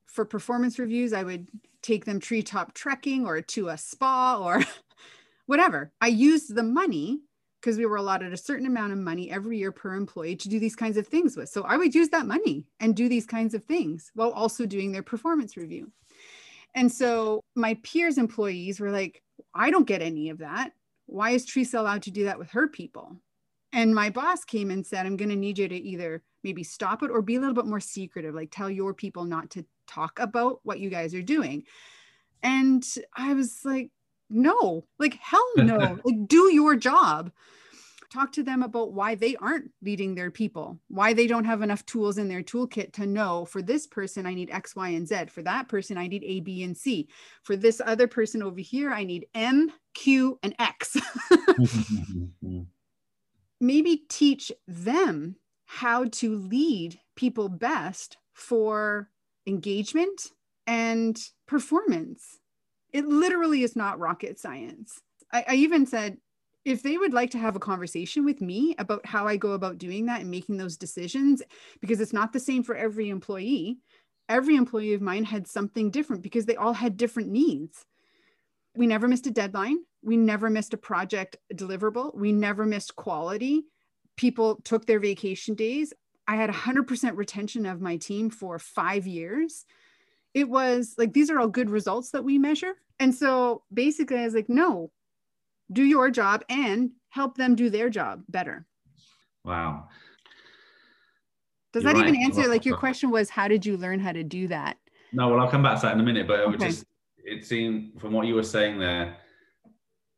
For 0.07 0.25
performance 0.25 0.79
reviews, 0.79 1.13
I 1.13 1.23
would 1.23 1.49
take 1.83 2.07
them 2.07 2.19
treetop 2.19 2.73
trekking 2.73 3.27
or 3.27 3.43
to 3.43 3.69
a 3.69 3.77
spa 3.79 4.39
or 4.39 4.63
whatever. 5.51 5.91
I 6.01 6.07
used 6.07 6.55
the 6.55 6.63
money 6.63 7.23
because 7.61 7.77
we 7.77 7.85
were 7.85 7.97
allotted 7.97 8.33
a 8.33 8.37
certain 8.37 8.67
amount 8.67 8.93
of 8.93 8.99
money 8.99 9.33
every 9.33 9.59
year 9.59 9.73
per 9.73 9.95
employee 9.95 10.37
to 10.37 10.49
do 10.49 10.61
these 10.61 10.77
kinds 10.77 10.97
of 10.97 11.09
things 11.09 11.37
with. 11.37 11.49
So 11.49 11.65
I 11.65 11.77
would 11.77 11.93
use 11.93 12.09
that 12.11 12.29
money 12.29 12.67
and 12.79 12.95
do 12.95 13.09
these 13.09 13.27
kinds 13.27 13.53
of 13.53 13.65
things 13.65 14.13
while 14.15 14.31
also 14.31 14.65
doing 14.65 14.93
their 14.93 15.03
performance 15.03 15.57
review. 15.57 15.91
And 16.77 16.91
so 16.91 17.41
my 17.57 17.75
peers' 17.83 18.17
employees 18.17 18.79
were 18.79 18.93
like, 18.93 19.25
I 19.53 19.73
don't 19.73 19.89
get 19.89 20.03
any 20.03 20.31
of 20.31 20.39
that. 20.39 20.71
Why 21.07 21.31
is 21.31 21.45
Teresa 21.45 21.81
allowed 21.81 22.03
to 22.03 22.13
do 22.13 22.25
that 22.25 22.39
with 22.39 22.51
her 22.53 22.69
people? 22.69 23.17
And 23.73 23.93
my 23.93 24.09
boss 24.09 24.45
came 24.45 24.71
and 24.71 24.87
said, 24.87 25.05
I'm 25.05 25.17
going 25.17 25.31
to 25.31 25.37
need 25.37 25.59
you 25.59 25.67
to 25.67 25.75
either 25.75 26.23
maybe 26.45 26.63
stop 26.63 27.03
it 27.03 27.11
or 27.11 27.23
be 27.23 27.35
a 27.35 27.41
little 27.41 27.57
bit 27.57 27.67
more 27.67 27.81
secretive, 27.81 28.37
like 28.37 28.53
tell 28.53 28.71
your 28.71 28.95
people 28.95 29.25
not 29.25 29.51
to 29.51 29.67
talk 29.89 30.21
about 30.21 30.61
what 30.63 30.79
you 30.79 30.91
guys 30.91 31.13
are 31.13 31.23
doing. 31.23 31.65
And 32.41 32.87
I 33.17 33.35
was 33.35 33.63
like, 33.65 33.91
no, 34.31 34.85
like, 34.99 35.15
hell 35.15 35.47
no, 35.57 35.99
like, 36.05 36.29
do 36.29 36.53
your 36.53 36.77
job. 36.77 37.33
Talk 38.13 38.33
to 38.33 38.43
them 38.43 38.65
about 38.65 38.93
why 38.93 39.15
they 39.15 39.37
aren't 39.37 39.71
leading 39.83 40.17
their 40.17 40.33
people, 40.33 40.81
why 40.89 41.13
they 41.13 41.29
don't 41.29 41.45
have 41.45 41.63
enough 41.63 41.87
tools 41.87 42.19
in 42.19 42.27
their 42.27 42.43
toolkit 42.43 42.93
to 42.95 43.07
know 43.07 43.45
for 43.45 43.63
this 43.63 43.87
person, 43.87 44.27
I 44.27 44.35
need 44.35 44.51
X, 44.51 44.75
Y, 44.75 44.89
and 44.89 45.07
Z. 45.07 45.27
For 45.27 45.43
that 45.43 45.69
person, 45.69 45.97
I 45.97 46.09
need 46.09 46.25
A, 46.25 46.41
B, 46.41 46.65
and 46.65 46.77
C. 46.77 47.09
For 47.45 47.55
this 47.55 47.81
other 47.85 48.09
person 48.09 48.43
over 48.43 48.61
here, 48.61 48.91
I 48.91 49.05
need 49.05 49.27
M, 49.33 49.71
Q, 49.95 50.41
and 50.43 50.57
X. 50.59 50.97
maybe 53.61 54.05
teach 54.09 54.51
them 54.67 55.37
how 55.67 56.07
to 56.07 56.35
lead 56.35 56.99
people 57.15 57.49
best 57.49 58.17
for 58.33 59.09
engagement 59.47 60.29
and 60.67 61.21
performance. 61.47 62.40
It 62.93 63.07
literally 63.07 63.63
is 63.63 63.77
not 63.77 63.99
rocket 63.99 64.39
science. 64.39 65.01
I, 65.33 65.45
I, 65.49 65.55
even 65.55 65.87
said, 65.87 66.19
if 66.65 66.83
they 66.83 66.99
would 66.99 67.15
like 67.15 67.31
to 67.31 67.39
have 67.39 67.57
a 67.57 67.61
conversation 67.61 68.25
with 68.25 68.41
me 68.41 68.75
about 68.79 69.07
how 69.07 69.27
I 69.27 69.37
go 69.37 69.53
about 69.53 69.79
doing 69.79 70.07
that 70.07 70.21
and 70.21 70.31
making 70.31 70.57
those 70.57 70.77
decisions, 70.77 71.43
because 71.81 72.01
it's 72.01 72.13
not 72.13 72.33
the 72.33 72.41
same 72.41 72.63
for 72.63 72.75
every 72.77 73.09
employee, 73.09 73.79
every 74.29 74.57
employee 74.57 74.95
of 74.95 75.01
mine 75.01 75.25
had 75.25 75.47
something 75.47 75.91
different 75.91 76.23
because 76.23 76.47
they 76.47 76.57
all 76.57 76.73
had 76.73 76.97
different 76.97 77.31
needs. 77.31 77.85
We 78.77 78.87
never 78.87 79.09
missed 79.09 79.27
a 79.27 79.31
deadline. 79.31 79.79
We 80.03 80.17
never 80.17 80.49
missed 80.49 80.75
a 80.75 80.79
project 80.79 81.37
deliverable. 81.53 82.15
We 82.15 82.33
never 82.33 82.65
missed 82.65 82.97
quality. 82.97 83.65
people 84.17 84.57
took 84.65 84.87
their 84.87 85.01
vacation 85.01 85.55
days. 85.55 85.93
I 86.29 86.37
had 86.37 86.51
100% 86.51 87.17
retention 87.17 87.67
of 87.67 87.81
my 87.81 87.97
team 87.97 88.31
for 88.31 88.59
five 88.59 89.07
years. 89.07 89.65
It 90.35 90.49
was 90.49 90.95
like, 90.97 91.13
these 91.13 91.31
are 91.31 91.39
all 91.39 91.49
good 91.49 91.71
results 91.71 92.11
that 92.11 92.25
we 92.25 92.39
measure. 92.39 92.75
And 92.99 93.15
so 93.15 93.63
basically, 93.73 94.19
I 94.19 94.25
was 94.25 94.35
like, 94.35 94.49
no, 94.49 94.91
do 95.73 95.83
your 95.83 96.11
job 96.11 96.45
and 96.49 96.91
help 97.09 97.37
them 97.37 97.55
do 97.55 97.71
their 97.71 97.91
job 97.91 98.23
better. 98.29 98.67
Wow. 99.45 99.89
Does 101.73 101.85
You're 101.85 101.93
that 101.95 102.01
right. 102.01 102.09
even 102.09 102.23
answer? 102.23 102.49
Like 102.49 102.65
your 102.65 102.77
question 102.87 103.11
was, 103.11 103.31
how 103.31 103.49
did 103.49 103.65
you 103.65 103.77
learn 103.77 104.01
how 104.01 104.13
to 104.13 104.23
do 104.23 104.49
that? 104.49 104.77
No, 105.13 105.29
well, 105.29 105.41
I'll 105.41 105.51
come 105.51 105.63
back 105.63 105.81
to 105.81 105.87
that 105.87 105.95
in 105.95 106.01
a 106.01 106.05
minute. 106.05 106.27
But 106.27 106.41
it 106.41 106.49
okay. 106.49 106.67
just 106.67 106.85
it 107.25 107.45
seemed 107.45 108.01
from 108.01 108.13
what 108.13 108.27
you 108.27 108.35
were 108.35 108.43
saying 108.43 108.79
there, 108.79 109.17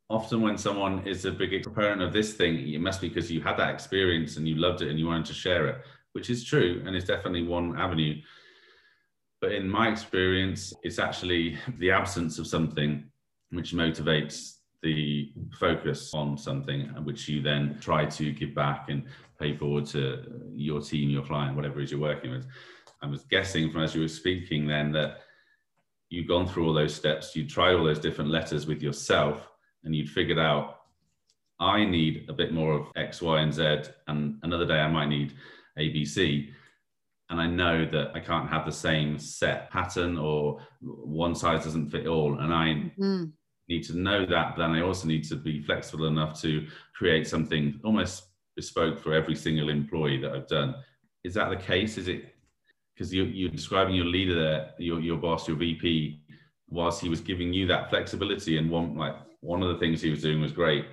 often 0.09 0.41
when 0.41 0.57
someone 0.57 1.05
is 1.07 1.25
a 1.25 1.31
big 1.31 1.63
proponent 1.63 2.01
of 2.01 2.13
this 2.13 2.33
thing, 2.33 2.73
it 2.73 2.79
must 2.79 3.01
be 3.01 3.09
because 3.09 3.31
you 3.31 3.41
had 3.41 3.57
that 3.57 3.73
experience 3.73 4.37
and 4.37 4.47
you 4.47 4.55
loved 4.55 4.81
it 4.81 4.89
and 4.89 4.99
you 4.99 5.07
wanted 5.07 5.25
to 5.25 5.33
share 5.33 5.67
it, 5.67 5.81
which 6.13 6.29
is 6.29 6.43
true 6.43 6.83
and 6.85 6.95
it's 6.95 7.07
definitely 7.07 7.43
one 7.43 7.77
avenue. 7.77 8.21
But 9.43 9.51
in 9.51 9.67
my 9.67 9.89
experience, 9.89 10.73
it's 10.83 10.99
actually 10.99 11.57
the 11.77 11.91
absence 11.91 12.39
of 12.39 12.47
something 12.47 13.03
which 13.51 13.73
motivates 13.73 14.59
the 14.81 15.33
focus 15.59 16.13
on 16.13 16.37
something 16.37 16.87
which 17.03 17.27
you 17.27 17.41
then 17.41 17.77
try 17.81 18.05
to 18.05 18.31
give 18.31 18.55
back 18.55 18.87
and 18.87 19.03
pay 19.37 19.53
forward 19.57 19.85
to 19.87 20.23
your 20.55 20.79
team, 20.79 21.09
your 21.09 21.23
client, 21.23 21.57
whatever 21.57 21.81
it 21.81 21.83
is 21.83 21.91
you're 21.91 21.99
working 21.99 22.31
with. 22.31 22.45
I 23.01 23.07
was 23.07 23.25
guessing 23.25 23.69
from 23.69 23.83
as 23.83 23.93
you 23.93 24.01
were 24.01 24.07
speaking 24.07 24.65
then 24.65 24.93
that 24.93 25.17
you've 26.09 26.29
gone 26.29 26.47
through 26.47 26.65
all 26.65 26.73
those 26.73 26.95
steps, 26.95 27.35
you 27.35 27.45
tried 27.45 27.73
all 27.75 27.83
those 27.83 27.99
different 27.99 28.31
letters 28.31 28.65
with 28.65 28.81
yourself, 28.81 29.45
and 29.83 29.93
you'd 29.93 30.09
figured 30.09 30.39
out, 30.39 30.83
I 31.59 31.83
need 31.83 32.27
a 32.29 32.33
bit 32.33 32.53
more 32.53 32.71
of 32.73 32.87
X, 32.95 33.21
Y, 33.21 33.41
and 33.41 33.53
Z, 33.53 33.91
and 34.07 34.39
another 34.43 34.65
day 34.65 34.79
I 34.79 34.87
might 34.87 35.09
need 35.09 35.33
ABC. 35.77 36.53
And 37.33 37.41
I 37.41 37.47
know 37.47 37.83
that 37.85 38.11
I 38.13 38.19
can't 38.19 38.47
have 38.47 38.63
the 38.63 38.71
same 38.71 39.17
set 39.17 39.71
pattern 39.71 40.19
or 40.19 40.59
one 40.81 41.33
size 41.33 41.63
doesn't 41.63 41.89
fit 41.89 42.05
all. 42.05 42.37
And 42.39 42.53
I 42.53 42.91
mm. 42.95 43.31
need 43.67 43.83
to 43.85 43.97
know 43.97 44.23
that, 44.23 44.55
but 44.55 44.61
then 44.61 44.75
I 44.75 44.81
also 44.81 45.07
need 45.07 45.23
to 45.29 45.35
be 45.35 45.59
flexible 45.59 46.05
enough 46.05 46.39
to 46.43 46.67
create 46.95 47.27
something 47.27 47.79
almost 47.83 48.25
bespoke 48.55 48.99
for 48.99 49.15
every 49.15 49.35
single 49.35 49.69
employee 49.69 50.21
that 50.21 50.31
I've 50.31 50.47
done. 50.47 50.75
Is 51.23 51.33
that 51.33 51.49
the 51.49 51.55
case? 51.55 51.97
Is 51.97 52.07
it 52.07 52.35
because 52.93 53.11
you're, 53.11 53.25
you're 53.25 53.49
describing 53.49 53.95
your 53.95 54.05
leader 54.05 54.35
there, 54.35 54.69
your, 54.77 54.99
your 54.99 55.17
boss, 55.17 55.47
your 55.47 55.57
VP, 55.57 56.21
whilst 56.69 57.01
he 57.01 57.09
was 57.09 57.19
giving 57.19 57.51
you 57.51 57.65
that 57.65 57.89
flexibility 57.89 58.59
and 58.59 58.69
one 58.69 58.95
like 58.95 59.15
one 59.39 59.63
of 59.63 59.69
the 59.69 59.79
things 59.79 60.03
he 60.03 60.11
was 60.11 60.21
doing 60.21 60.39
was 60.39 60.51
great, 60.51 60.85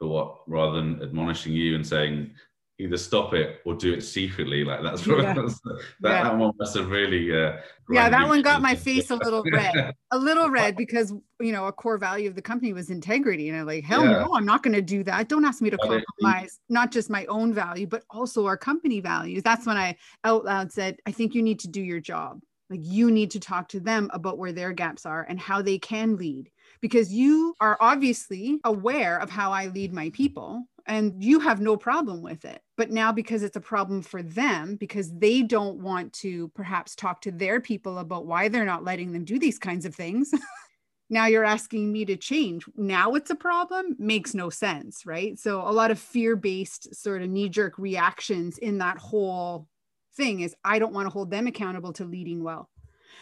but 0.00 0.08
what 0.08 0.38
rather 0.48 0.74
than 0.74 1.00
admonishing 1.04 1.52
you 1.52 1.76
and 1.76 1.86
saying 1.86 2.32
either 2.78 2.96
stop 2.96 3.34
it 3.34 3.60
or 3.64 3.74
do 3.74 3.92
it 3.92 4.00
secretly 4.00 4.64
like 4.64 4.82
that's 4.82 5.06
yeah. 5.06 5.32
that, 5.34 5.80
yeah. 6.02 6.24
that 6.24 6.36
one 6.36 6.52
must 6.58 6.76
have 6.76 6.90
really 6.90 7.30
uh, 7.30 7.56
yeah 7.90 8.08
that 8.08 8.26
one 8.26 8.42
got 8.42 8.60
my 8.60 8.74
face 8.74 9.10
a 9.10 9.16
little 9.16 9.44
red. 9.52 9.94
A 10.10 10.18
little 10.18 10.48
red 10.48 10.76
because 10.76 11.12
you 11.40 11.50
know 11.50 11.66
a 11.66 11.72
core 11.72 11.98
value 11.98 12.28
of 12.28 12.36
the 12.36 12.42
company 12.42 12.72
was 12.72 12.88
integrity 12.90 13.48
and 13.48 13.58
i'm 13.58 13.66
like 13.66 13.82
hell 13.82 14.04
yeah. 14.04 14.22
no 14.22 14.34
i'm 14.34 14.46
not 14.46 14.62
going 14.62 14.74
to 14.74 14.82
do 14.82 15.02
that. 15.04 15.28
Don't 15.28 15.44
ask 15.44 15.60
me 15.60 15.70
to 15.70 15.78
compromise 15.78 16.60
not 16.68 16.92
just 16.92 17.10
my 17.10 17.26
own 17.26 17.52
value 17.52 17.86
but 17.86 18.04
also 18.10 18.46
our 18.46 18.56
company 18.56 19.00
values. 19.00 19.42
That's 19.42 19.66
when 19.66 19.76
i 19.76 19.96
out 20.22 20.44
loud 20.44 20.70
said 20.70 20.98
i 21.06 21.12
think 21.12 21.34
you 21.34 21.42
need 21.42 21.60
to 21.60 21.68
do 21.68 21.82
your 21.82 22.00
job. 22.00 22.40
Like 22.70 22.80
you 22.82 23.10
need 23.10 23.30
to 23.32 23.40
talk 23.40 23.68
to 23.68 23.80
them 23.80 24.10
about 24.12 24.38
where 24.38 24.52
their 24.52 24.72
gaps 24.72 25.04
are 25.04 25.26
and 25.28 25.38
how 25.38 25.62
they 25.62 25.78
can 25.78 26.16
lead. 26.16 26.50
Because 26.80 27.12
you 27.12 27.54
are 27.60 27.76
obviously 27.80 28.58
aware 28.64 29.18
of 29.18 29.30
how 29.30 29.52
I 29.52 29.66
lead 29.66 29.92
my 29.92 30.10
people 30.10 30.64
and 30.86 31.22
you 31.22 31.40
have 31.40 31.60
no 31.60 31.76
problem 31.76 32.22
with 32.22 32.44
it. 32.44 32.60
But 32.76 32.90
now, 32.90 33.12
because 33.12 33.42
it's 33.42 33.56
a 33.56 33.60
problem 33.60 34.02
for 34.02 34.22
them, 34.22 34.76
because 34.76 35.12
they 35.16 35.42
don't 35.42 35.80
want 35.80 36.12
to 36.14 36.48
perhaps 36.48 36.94
talk 36.94 37.20
to 37.22 37.32
their 37.32 37.60
people 37.60 37.98
about 37.98 38.26
why 38.26 38.48
they're 38.48 38.64
not 38.64 38.84
letting 38.84 39.12
them 39.12 39.24
do 39.24 39.38
these 39.38 39.58
kinds 39.58 39.86
of 39.86 39.94
things. 39.94 40.32
now 41.10 41.26
you're 41.26 41.44
asking 41.44 41.90
me 41.90 42.04
to 42.04 42.16
change. 42.16 42.64
Now 42.76 43.14
it's 43.14 43.30
a 43.30 43.34
problem, 43.34 43.96
makes 43.98 44.34
no 44.34 44.50
sense, 44.50 45.06
right? 45.06 45.38
So, 45.38 45.60
a 45.60 45.72
lot 45.72 45.90
of 45.90 45.98
fear 45.98 46.36
based 46.36 46.94
sort 46.94 47.22
of 47.22 47.30
knee 47.30 47.48
jerk 47.48 47.78
reactions 47.78 48.58
in 48.58 48.78
that 48.78 48.98
whole 48.98 49.68
thing 50.16 50.40
is 50.40 50.54
I 50.64 50.78
don't 50.78 50.92
want 50.92 51.06
to 51.06 51.10
hold 51.10 51.30
them 51.30 51.46
accountable 51.46 51.92
to 51.94 52.04
leading 52.04 52.42
well. 52.42 52.68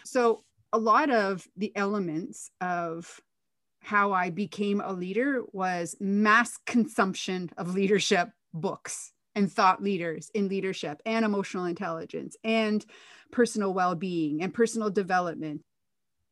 So, 0.04 0.44
a 0.72 0.78
lot 0.78 1.10
of 1.10 1.46
the 1.56 1.70
elements 1.76 2.50
of 2.60 3.20
how 3.82 4.12
I 4.12 4.30
became 4.30 4.80
a 4.80 4.92
leader 4.92 5.42
was 5.52 5.96
mass 6.00 6.56
consumption 6.66 7.50
of 7.56 7.74
leadership 7.74 8.30
books 8.54 9.12
and 9.34 9.50
thought 9.50 9.82
leaders 9.82 10.30
in 10.34 10.48
leadership 10.48 11.00
and 11.04 11.24
emotional 11.24 11.64
intelligence 11.64 12.36
and 12.44 12.84
personal 13.30 13.74
well 13.74 13.94
being 13.94 14.42
and 14.42 14.54
personal 14.54 14.90
development. 14.90 15.62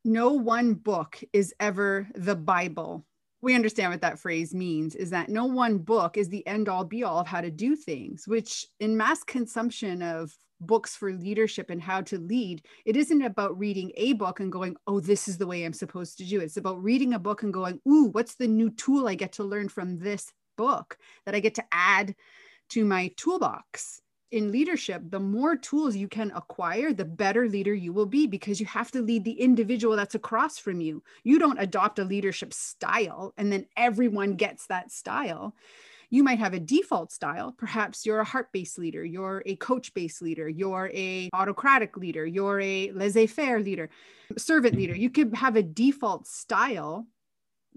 No 0.05 0.33
one 0.33 0.75
book 0.75 1.21
is 1.33 1.55
ever 1.61 2.09
the 2.15 2.37
Bible. 2.37 3.05
We 3.42 3.55
understand 3.55 3.90
what 3.90 4.03
that 4.03 4.18
phrase 4.18 4.55
means 4.55 4.94
is 4.94 5.11
that 5.11 5.29
no 5.29 5.46
one 5.46 5.79
book 5.79 6.16
is 6.16 6.29
the 6.29 6.46
end 6.46 6.68
all 6.68 6.85
be 6.85 7.05
all 7.05 7.20
of 7.20 7.26
how 7.26 7.40
to 7.40 7.50
do 7.50 7.74
things, 7.74 8.29
which 8.29 8.66
in 8.81 8.96
mass 8.96 9.24
consumption 9.24 10.03
of 10.03 10.35
books 10.61 10.94
for 10.94 11.12
leadership 11.12 11.70
and 11.70 11.81
how 11.81 12.03
to 12.03 12.18
lead, 12.18 12.62
it 12.85 12.96
isn't 12.96 13.22
about 13.22 13.59
reading 13.59 13.92
a 13.96 14.12
book 14.12 14.40
and 14.40 14.53
going, 14.53 14.76
oh, 14.87 15.00
this 15.00 15.26
is 15.26 15.38
the 15.38 15.46
way 15.46 15.64
I'm 15.64 15.72
supposed 15.72 16.18
to 16.18 16.24
do 16.24 16.40
it. 16.40 16.44
It's 16.44 16.57
about 16.57 16.83
reading 16.83 17.14
a 17.14 17.18
book 17.18 17.42
and 17.42 17.53
going, 17.53 17.81
ooh, 17.88 18.11
what's 18.12 18.35
the 18.35 18.46
new 18.46 18.70
tool 18.70 19.09
I 19.09 19.14
get 19.14 19.33
to 19.33 19.44
learn 19.44 19.68
from 19.68 19.98
this 19.98 20.33
book 20.57 20.98
that 21.24 21.35
I 21.35 21.40
get 21.40 21.55
to 21.57 21.64
add 21.72 22.14
to 22.70 22.85
my 22.85 23.11
toolbox? 23.16 24.00
In 24.31 24.53
leadership, 24.53 25.03
the 25.11 25.19
more 25.19 25.57
tools 25.57 25.97
you 25.97 26.07
can 26.07 26.31
acquire, 26.37 26.93
the 26.93 27.05
better 27.05 27.49
leader 27.49 27.75
you 27.75 27.93
will 27.93 28.07
be 28.07 28.29
because 28.29 28.61
you 28.61 28.66
have 28.66 28.93
to 28.93 29.03
lead 29.03 29.25
the 29.25 29.40
individual 29.40 29.97
that's 29.97 30.14
across 30.14 30.57
from 30.57 30.81
you. 30.81 31.03
You 31.25 31.40
don't 31.40 31.61
adopt 31.61 31.99
a 31.99 32.05
leadership 32.05 32.53
style 32.53 33.35
and 33.37 33.53
then 33.53 33.66
everyone 33.77 34.37
gets 34.37 34.66
that 34.69 34.93
style. 34.93 35.57
You 36.11 36.23
might 36.23 36.38
have 36.38 36.55
a 36.55 36.61
default 36.61 37.11
style. 37.11 37.53
Perhaps 37.59 38.07
you're 38.07 38.21
a 38.21 38.25
heart-based 38.25 38.79
leader 38.79 39.05
you're 39.05 39.43
a 39.47 39.57
coach-based 39.57 40.23
leader 40.23 40.49
you're 40.49 40.90
a 40.95 41.29
autocratic 41.35 41.97
leader 41.97 42.25
you're 42.25 42.61
a 42.61 42.93
laissez-faire 42.93 43.61
leader 43.61 43.90
servant 44.38 44.77
leader. 44.77 44.93
Mm-hmm. 44.93 45.03
You 45.03 45.11
could 45.11 45.35
have 45.35 45.57
a 45.57 45.62
default 45.62 46.29
style 46.29 47.07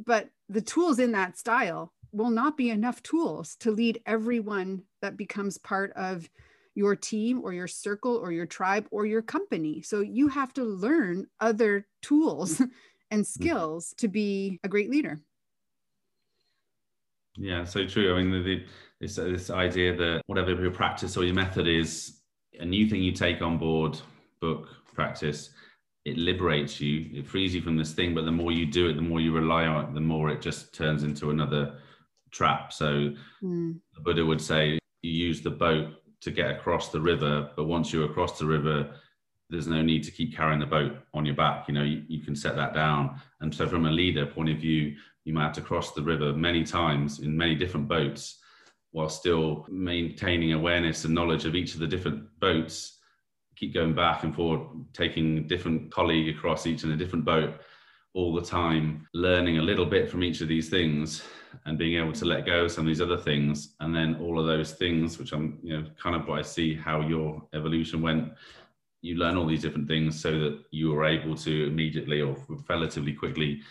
but 0.06 0.30
the 0.50 0.62
tools 0.62 1.00
in 1.00 1.14
that 1.14 1.38
style 1.38 1.94
will 2.12 2.30
not 2.30 2.58
be 2.58 2.70
enough 2.70 3.02
tools 3.02 3.56
to 3.56 3.72
lead 3.72 4.02
everyone 4.06 4.84
that 5.04 5.18
becomes 5.18 5.58
part 5.60 5.92
of 5.96 6.30
your 6.76 6.96
team 6.96 7.42
or 7.44 7.54
your 7.54 7.68
circle 7.68 8.16
or 8.16 8.32
your 8.32 8.48
tribe 8.48 8.88
or 8.90 9.06
your 9.06 9.22
company. 9.22 9.82
So 9.84 10.00
you 10.00 10.28
have 10.30 10.54
to 10.54 10.64
learn 10.64 11.28
other 11.40 11.86
tools 12.02 12.60
and 13.12 13.24
mm-hmm. 13.24 13.44
skills 13.44 13.94
to 13.98 14.08
be 14.08 14.60
a 14.64 14.68
great 14.68 14.90
leader. 14.90 15.22
Yeah, 17.36 17.64
so 17.64 17.86
true. 17.86 18.16
I 18.16 18.22
mean, 18.22 18.32
the, 18.32 18.44
the, 18.44 18.66
this 19.02 19.16
this 19.16 19.50
idea 19.50 19.96
that 19.96 20.22
whatever 20.28 20.52
your 20.52 20.72
practice 20.72 21.18
or 21.18 21.24
your 21.24 21.34
method 21.34 21.68
is, 21.68 22.20
a 22.60 22.66
new 22.66 22.88
thing 22.88 23.02
you 23.02 23.12
take 23.12 23.42
on 23.42 23.58
board, 23.58 24.00
book, 24.40 24.68
practice, 24.94 25.50
it 26.06 26.18
liberates 26.18 26.80
you. 26.80 27.10
It 27.12 27.28
frees 27.28 27.56
you 27.56 27.62
from 27.62 27.76
this 27.76 27.94
thing. 27.94 28.14
But 28.14 28.26
the 28.26 28.32
more 28.32 28.52
you 28.52 28.68
do 28.68 28.88
it, 28.88 28.94
the 28.94 29.02
more 29.02 29.20
you 29.20 29.34
rely 29.34 29.66
on 29.66 29.86
it, 29.86 29.94
the 29.96 30.02
more 30.02 30.30
it 30.30 30.42
just 30.42 30.74
turns 30.74 31.04
into 31.04 31.32
another 31.32 31.80
trap. 32.32 32.72
So 32.72 33.14
mm. 33.42 33.80
the 33.96 34.02
Buddha 34.02 34.24
would 34.24 34.42
say, 34.42 34.78
you 35.04 35.12
use 35.12 35.42
the 35.42 35.52
boat 35.52 35.90
to 36.22 36.32
get 36.32 36.50
across 36.50 36.90
the 36.90 37.02
river, 37.02 37.52
but 37.56 37.66
once 37.66 37.94
you're 37.94 38.10
across 38.10 38.40
the 38.40 38.46
river, 38.46 38.96
there's 39.50 39.68
no 39.68 39.82
need 39.82 40.04
to 40.04 40.12
keep 40.12 40.36
carrying 40.36 40.60
the 40.60 40.66
boat 40.66 40.94
on 41.14 41.26
your 41.26 41.36
back. 41.36 41.68
You 41.68 41.76
know, 41.76 41.84
you, 41.84 42.04
you 42.08 42.22
can 42.24 42.36
set 42.36 42.56
that 42.56 42.74
down. 42.74 43.22
And 43.42 43.54
so, 43.54 43.68
from 43.68 43.86
a 43.86 43.92
leader 43.92 44.26
point 44.26 44.50
of 44.50 44.58
view, 44.58 44.96
you 45.26 45.34
might 45.34 45.44
have 45.44 45.54
to 45.54 45.62
cross 45.62 45.92
the 45.92 46.02
river 46.02 46.34
many 46.34 46.64
times 46.64 47.20
in 47.20 47.38
many 47.38 47.56
different 47.56 47.88
boats 47.88 48.40
while 48.92 49.10
still 49.10 49.66
maintaining 49.70 50.54
awareness 50.54 51.04
and 51.04 51.14
knowledge 51.14 51.46
of 51.46 51.56
each 51.56 51.74
of 51.74 51.80
the 51.80 51.88
different 51.88 52.24
boats 52.40 53.00
keep 53.56 53.74
going 53.74 53.94
back 53.94 54.24
and 54.24 54.36
forward 54.36 54.68
taking 54.94 55.48
different 55.48 55.92
colleague 55.92 56.36
across 56.36 56.66
each 56.66 56.84
in 56.84 56.92
a 56.92 56.98
different 56.98 57.26
boat 57.26 57.56
all 58.14 58.34
the 58.34 58.42
time 58.42 59.08
learning 59.14 59.58
a 59.58 59.62
little 59.62 59.86
bit 59.86 60.10
from 60.10 60.24
each 60.24 60.42
of 60.42 60.48
these 60.48 60.70
things 60.70 61.24
and 61.66 61.78
being 61.78 62.02
able 62.02 62.14
to 62.14 62.26
let 62.26 62.46
go 62.46 62.66
of 62.66 62.72
some 62.72 62.86
of 62.86 62.88
these 62.88 63.02
other 63.02 63.18
things 63.18 63.76
and 63.80 63.96
then 63.96 64.16
all 64.22 64.40
of 64.40 64.46
those 64.46 64.74
things 64.74 65.18
which 65.18 65.34
i'm 65.34 65.60
you 65.64 65.78
know 65.78 65.86
kind 66.02 66.16
of 66.16 66.28
what 66.28 66.40
i 66.40 66.42
see 66.42 66.76
how 66.76 67.02
your 67.02 67.42
evolution 67.54 68.02
went 68.02 68.32
you 69.02 69.16
learn 69.16 69.38
all 69.38 69.46
these 69.46 69.62
different 69.62 69.88
things 69.88 70.20
so 70.20 70.32
that 70.32 70.64
you 70.72 70.96
are 70.96 71.06
able 71.06 71.36
to 71.36 71.68
immediately 71.68 72.22
or 72.22 72.36
relatively 72.70 73.14
quickly 73.14 73.62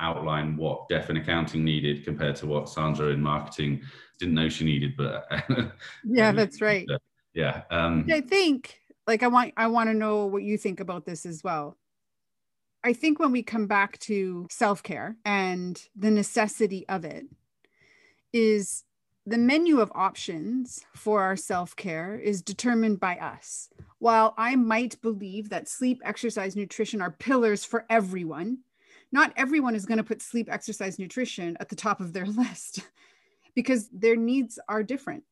outline 0.00 0.56
what 0.56 0.88
Jeff 0.88 1.10
in 1.10 1.16
accounting 1.16 1.64
needed 1.64 2.04
compared 2.04 2.36
to 2.36 2.46
what 2.46 2.68
Sandra 2.68 3.08
in 3.08 3.20
marketing 3.20 3.82
didn't 4.18 4.34
know 4.34 4.48
she 4.48 4.64
needed. 4.64 4.96
But 4.96 5.26
yeah, 6.04 6.32
that's 6.32 6.60
right. 6.60 6.86
yeah. 7.34 7.62
Um, 7.70 8.06
I 8.10 8.20
think 8.20 8.80
like 9.06 9.22
I 9.22 9.28
want 9.28 9.52
I 9.56 9.66
want 9.66 9.90
to 9.90 9.94
know 9.94 10.26
what 10.26 10.42
you 10.42 10.56
think 10.56 10.80
about 10.80 11.04
this 11.04 11.26
as 11.26 11.42
well. 11.42 11.76
I 12.84 12.92
think 12.92 13.18
when 13.18 13.32
we 13.32 13.42
come 13.42 13.66
back 13.66 13.98
to 14.00 14.46
self 14.50 14.82
care 14.82 15.16
and 15.24 15.80
the 15.96 16.10
necessity 16.10 16.86
of 16.88 17.04
it, 17.04 17.26
is 18.32 18.84
the 19.26 19.38
menu 19.38 19.80
of 19.80 19.92
options 19.94 20.84
for 20.94 21.22
our 21.22 21.36
self 21.36 21.76
care 21.76 22.18
is 22.18 22.42
determined 22.42 23.00
by 23.00 23.16
us. 23.16 23.68
While 23.98 24.34
I 24.38 24.56
might 24.56 25.00
believe 25.02 25.50
that 25.50 25.68
sleep, 25.68 26.00
exercise, 26.04 26.56
nutrition 26.56 27.02
are 27.02 27.10
pillars 27.10 27.64
for 27.64 27.84
everyone, 27.90 28.58
not 29.12 29.32
everyone 29.36 29.74
is 29.74 29.86
going 29.86 29.98
to 29.98 30.04
put 30.04 30.22
sleep, 30.22 30.48
exercise, 30.50 30.98
nutrition 30.98 31.56
at 31.60 31.68
the 31.68 31.76
top 31.76 32.00
of 32.00 32.12
their 32.12 32.26
list 32.26 32.80
because 33.54 33.88
their 33.92 34.16
needs 34.16 34.58
are 34.68 34.82
different. 34.82 35.24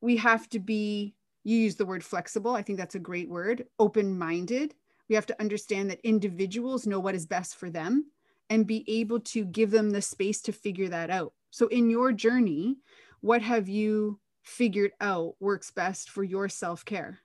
We 0.00 0.16
have 0.16 0.48
to 0.50 0.58
be, 0.58 1.14
you 1.44 1.56
use 1.56 1.76
the 1.76 1.86
word 1.86 2.04
flexible. 2.04 2.54
I 2.54 2.62
think 2.62 2.78
that's 2.78 2.94
a 2.94 3.00
great 3.00 3.28
word, 3.28 3.66
open 3.78 4.18
minded. 4.18 4.74
We 5.12 5.16
have 5.16 5.26
to 5.26 5.38
understand 5.42 5.90
that 5.90 6.00
individuals 6.04 6.86
know 6.86 6.98
what 6.98 7.14
is 7.14 7.26
best 7.26 7.56
for 7.56 7.68
them 7.68 8.06
and 8.48 8.66
be 8.66 8.82
able 8.88 9.20
to 9.20 9.44
give 9.44 9.70
them 9.70 9.90
the 9.90 10.00
space 10.00 10.40
to 10.40 10.52
figure 10.52 10.88
that 10.88 11.10
out. 11.10 11.34
So, 11.50 11.66
in 11.66 11.90
your 11.90 12.12
journey, 12.12 12.78
what 13.20 13.42
have 13.42 13.68
you 13.68 14.20
figured 14.42 14.92
out 15.02 15.34
works 15.38 15.70
best 15.70 16.08
for 16.08 16.24
your 16.24 16.48
self 16.48 16.86
care? 16.86 17.18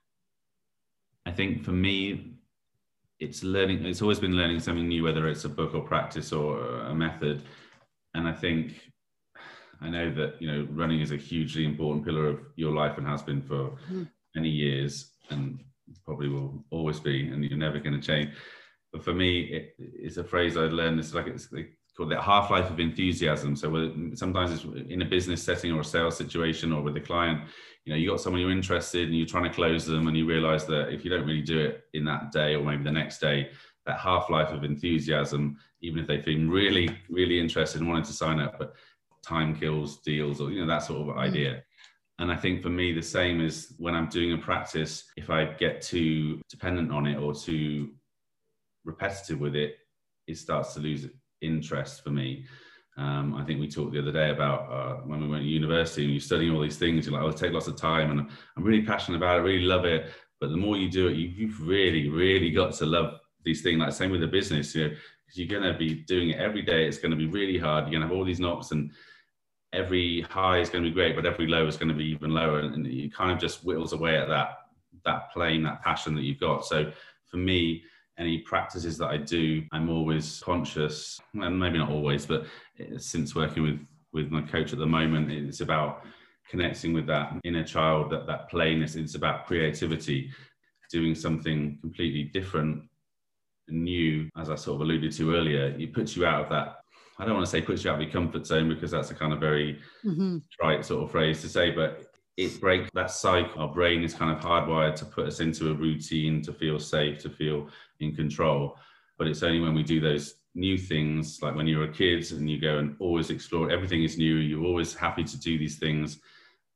I 1.24 1.30
think 1.30 1.64
for 1.64 1.70
me, 1.70 2.34
it's 3.20 3.42
learning, 3.42 3.86
it's 3.86 4.02
always 4.02 4.20
been 4.20 4.36
learning 4.36 4.60
something 4.60 4.86
new, 4.86 5.04
whether 5.04 5.26
it's 5.26 5.46
a 5.46 5.48
book 5.48 5.72
or 5.74 5.80
practice 5.80 6.30
or 6.30 6.82
a 6.82 6.94
method. 6.94 7.42
And 8.12 8.28
I 8.28 8.34
think 8.34 8.74
I 9.80 9.88
know 9.88 10.12
that 10.12 10.42
you 10.42 10.52
know 10.52 10.68
running 10.72 11.00
is 11.00 11.12
a 11.12 11.16
hugely 11.16 11.64
important 11.64 12.04
pillar 12.04 12.26
of 12.26 12.40
your 12.54 12.74
life 12.74 12.98
and 12.98 13.06
has 13.06 13.22
been 13.22 13.40
for 13.40 13.78
mm. 13.90 14.06
many 14.34 14.50
years, 14.50 15.12
and 15.30 15.64
probably 16.04 16.28
will 16.28 16.64
always 16.70 17.00
be, 17.00 17.28
and 17.28 17.44
you're 17.44 17.58
never 17.58 17.78
going 17.78 17.98
to 18.00 18.06
change. 18.06 18.30
But 18.92 19.04
for 19.04 19.12
me, 19.12 19.40
it, 19.40 19.74
it's 19.78 20.16
a 20.16 20.24
phrase 20.24 20.56
I 20.56 20.62
learned. 20.62 20.98
It's 20.98 21.14
like 21.14 21.26
it's 21.26 21.48
called 21.96 22.10
the 22.10 22.20
half 22.20 22.50
life 22.50 22.70
of 22.70 22.80
enthusiasm. 22.80 23.56
So 23.56 23.92
sometimes 24.14 24.52
it's 24.52 24.64
in 24.90 25.02
a 25.02 25.04
business 25.04 25.42
setting 25.42 25.72
or 25.72 25.80
a 25.80 25.84
sales 25.84 26.16
situation 26.16 26.72
or 26.72 26.82
with 26.82 26.96
a 26.96 27.00
client, 27.00 27.42
you 27.84 27.92
know, 27.92 27.98
you 27.98 28.10
got 28.10 28.20
someone 28.20 28.40
you're 28.40 28.50
interested 28.50 29.08
and 29.08 29.16
you're 29.16 29.26
trying 29.26 29.44
to 29.44 29.50
close 29.50 29.86
them, 29.86 30.08
and 30.08 30.16
you 30.16 30.26
realize 30.26 30.66
that 30.66 30.92
if 30.92 31.04
you 31.04 31.10
don't 31.10 31.26
really 31.26 31.42
do 31.42 31.58
it 31.58 31.84
in 31.94 32.04
that 32.04 32.32
day 32.32 32.54
or 32.54 32.62
maybe 32.62 32.84
the 32.84 32.92
next 32.92 33.18
day, 33.18 33.50
that 33.86 33.98
half 33.98 34.28
life 34.28 34.50
of 34.50 34.64
enthusiasm, 34.64 35.56
even 35.80 35.98
if 35.98 36.06
they've 36.06 36.24
been 36.24 36.50
really, 36.50 36.90
really 37.08 37.40
interested 37.40 37.80
and 37.80 37.88
wanting 37.88 38.04
to 38.04 38.12
sign 38.12 38.40
up, 38.40 38.58
but 38.58 38.74
time 39.22 39.54
kills 39.54 39.98
deals 40.00 40.40
or 40.40 40.50
you 40.50 40.60
know 40.60 40.66
that 40.66 40.82
sort 40.82 41.00
of 41.00 41.14
mm. 41.14 41.18
idea 41.18 41.62
and 42.18 42.30
i 42.30 42.36
think 42.36 42.62
for 42.62 42.70
me 42.70 42.92
the 42.92 43.02
same 43.02 43.40
is 43.40 43.74
when 43.78 43.94
i'm 43.94 44.08
doing 44.08 44.32
a 44.32 44.38
practice 44.38 45.04
if 45.16 45.30
i 45.30 45.44
get 45.44 45.80
too 45.80 46.40
dependent 46.48 46.90
on 46.92 47.06
it 47.06 47.16
or 47.16 47.34
too 47.34 47.90
repetitive 48.84 49.40
with 49.40 49.54
it 49.54 49.76
it 50.26 50.36
starts 50.36 50.74
to 50.74 50.80
lose 50.80 51.06
interest 51.40 52.02
for 52.02 52.10
me 52.10 52.44
um, 52.98 53.36
I 53.36 53.44
think 53.44 53.60
we 53.60 53.68
talked 53.68 53.92
the 53.92 54.00
other 54.00 54.10
day 54.10 54.30
about 54.30 54.72
uh, 54.72 54.94
when 55.06 55.20
we 55.20 55.28
went 55.28 55.44
to 55.44 55.48
university 55.48 56.02
and 56.02 56.12
you're 56.12 56.20
studying 56.20 56.52
all 56.52 56.60
these 56.60 56.78
things, 56.78 57.06
you're 57.06 57.14
like, 57.14 57.22
oh, 57.22 57.28
it 57.28 57.36
take 57.36 57.52
lots 57.52 57.68
of 57.68 57.76
time 57.76 58.10
and 58.10 58.28
I'm 58.56 58.64
really 58.64 58.82
passionate 58.82 59.18
about 59.18 59.38
it, 59.38 59.42
really 59.42 59.62
love 59.64 59.84
it. 59.84 60.10
But 60.40 60.50
the 60.50 60.56
more 60.56 60.76
you 60.76 60.90
do 60.90 61.06
it, 61.06 61.14
you, 61.14 61.46
have 61.46 61.60
really, 61.60 62.08
really 62.08 62.50
got 62.50 62.74
to 62.74 62.86
love 62.86 63.20
these 63.44 63.62
things. 63.62 63.78
Like 63.78 63.92
same 63.92 64.10
with 64.10 64.20
the 64.20 64.26
business, 64.26 64.74
you 64.74 64.88
know, 64.88 64.88
because 64.88 65.38
you're 65.38 65.60
going 65.60 65.72
to 65.72 65.78
be 65.78 65.94
doing 66.08 66.30
it 66.30 66.40
every 66.40 66.62
day. 66.62 66.88
It's 66.88 66.98
going 66.98 67.12
to 67.12 67.16
be 67.16 67.26
really 67.26 67.56
hard. 67.56 67.84
You're 67.84 68.00
going 68.00 68.02
to 68.02 68.08
have 68.08 68.16
all 68.16 68.24
these 68.24 68.40
knocks 68.40 68.72
and 68.72 68.90
every 69.72 70.22
high 70.22 70.58
is 70.58 70.70
going 70.70 70.84
to 70.84 70.90
be 70.90 70.94
great, 70.94 71.14
but 71.14 71.26
every 71.26 71.46
low 71.46 71.66
is 71.66 71.76
going 71.76 71.88
to 71.88 71.94
be 71.94 72.06
even 72.06 72.32
lower, 72.32 72.60
and, 72.60 72.86
it 72.86 73.14
kind 73.14 73.30
of 73.30 73.38
just 73.38 73.64
whittles 73.64 73.92
away 73.92 74.16
at 74.16 74.28
that 74.28 74.50
that 75.04 75.32
plane, 75.32 75.62
that 75.62 75.82
passion 75.82 76.14
that 76.14 76.22
you've 76.22 76.40
got. 76.40 76.66
So 76.66 76.90
for 77.26 77.36
me, 77.36 77.82
any 78.18 78.38
practices 78.38 78.98
that 78.98 79.06
I 79.06 79.16
do, 79.16 79.62
I'm 79.72 79.88
always 79.88 80.40
conscious, 80.40 81.20
and 81.34 81.58
maybe 81.58 81.78
not 81.78 81.90
always, 81.90 82.26
but 82.26 82.46
eh, 82.80 82.98
since 82.98 83.34
working 83.34 83.62
with 83.62 83.80
with 84.12 84.30
my 84.30 84.42
coach 84.42 84.72
at 84.72 84.78
the 84.78 84.86
moment, 84.86 85.30
it's 85.30 85.60
about 85.60 86.02
connecting 86.48 86.94
with 86.94 87.06
that 87.06 87.34
inner 87.44 87.64
child, 87.64 88.10
that 88.10 88.26
that 88.26 88.48
plainness. 88.48 88.96
It's 88.96 89.14
about 89.14 89.46
creativity, 89.46 90.30
doing 90.90 91.14
something 91.14 91.78
completely 91.80 92.24
different, 92.24 92.82
new, 93.68 94.28
as 94.38 94.50
I 94.50 94.56
sort 94.56 94.76
of 94.76 94.80
alluded 94.82 95.12
to 95.12 95.34
earlier. 95.34 95.76
It 95.78 95.92
puts 95.92 96.16
you 96.16 96.26
out 96.26 96.44
of 96.44 96.50
that 96.50 96.77
I 97.18 97.24
don't 97.24 97.34
want 97.34 97.46
to 97.46 97.50
say 97.50 97.60
puts 97.60 97.84
you 97.84 97.90
out 97.90 97.96
of 97.96 98.02
your 98.02 98.10
comfort 98.10 98.46
zone 98.46 98.68
because 98.68 98.90
that's 98.90 99.10
a 99.10 99.14
kind 99.14 99.32
of 99.32 99.40
very 99.40 99.80
mm-hmm. 100.04 100.38
trite 100.52 100.84
sort 100.84 101.04
of 101.04 101.10
phrase 101.10 101.40
to 101.42 101.48
say, 101.48 101.70
but 101.70 102.06
it 102.36 102.60
breaks 102.60 102.88
that 102.94 103.10
cycle. 103.10 103.60
Our 103.60 103.74
brain 103.74 104.04
is 104.04 104.14
kind 104.14 104.30
of 104.30 104.42
hardwired 104.42 104.94
to 104.96 105.04
put 105.04 105.26
us 105.26 105.40
into 105.40 105.70
a 105.70 105.74
routine, 105.74 106.40
to 106.42 106.52
feel 106.52 106.78
safe, 106.78 107.18
to 107.20 107.30
feel 107.30 107.68
in 107.98 108.14
control. 108.14 108.76
But 109.18 109.26
it's 109.26 109.42
only 109.42 109.60
when 109.60 109.74
we 109.74 109.82
do 109.82 109.98
those 109.98 110.36
new 110.54 110.78
things, 110.78 111.42
like 111.42 111.56
when 111.56 111.66
you're 111.66 111.90
a 111.90 111.92
kid 111.92 112.30
and 112.30 112.48
you 112.48 112.60
go 112.60 112.78
and 112.78 112.94
always 113.00 113.30
explore, 113.30 113.70
everything 113.70 114.04
is 114.04 114.16
new, 114.16 114.36
you're 114.36 114.64
always 114.64 114.94
happy 114.94 115.24
to 115.24 115.38
do 115.40 115.58
these 115.58 115.78
things. 115.78 116.20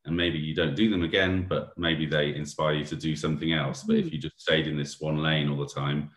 And 0.05 0.16
maybe 0.16 0.38
you 0.38 0.52
don't 0.52 0.74
do 0.74 0.90
them 0.90 1.05
again, 1.05 1.46
but 1.48 1.72
maybe 1.78 2.07
they 2.07 2.35
inspire 2.35 2.74
you 2.74 2.85
to 2.87 2.96
do 2.96 3.14
something 3.14 3.52
else. 3.52 3.85
But 3.85 3.96
mm-hmm. 3.96 4.07
if 4.09 4.12
you 4.12 4.18
just 4.18 4.40
stayed 4.40 4.66
in 4.66 4.76
this 4.76 5.00
one 5.00 5.18
lane 5.18 5.48
all 5.48 5.59
the 5.59 5.72
time, 5.72 6.11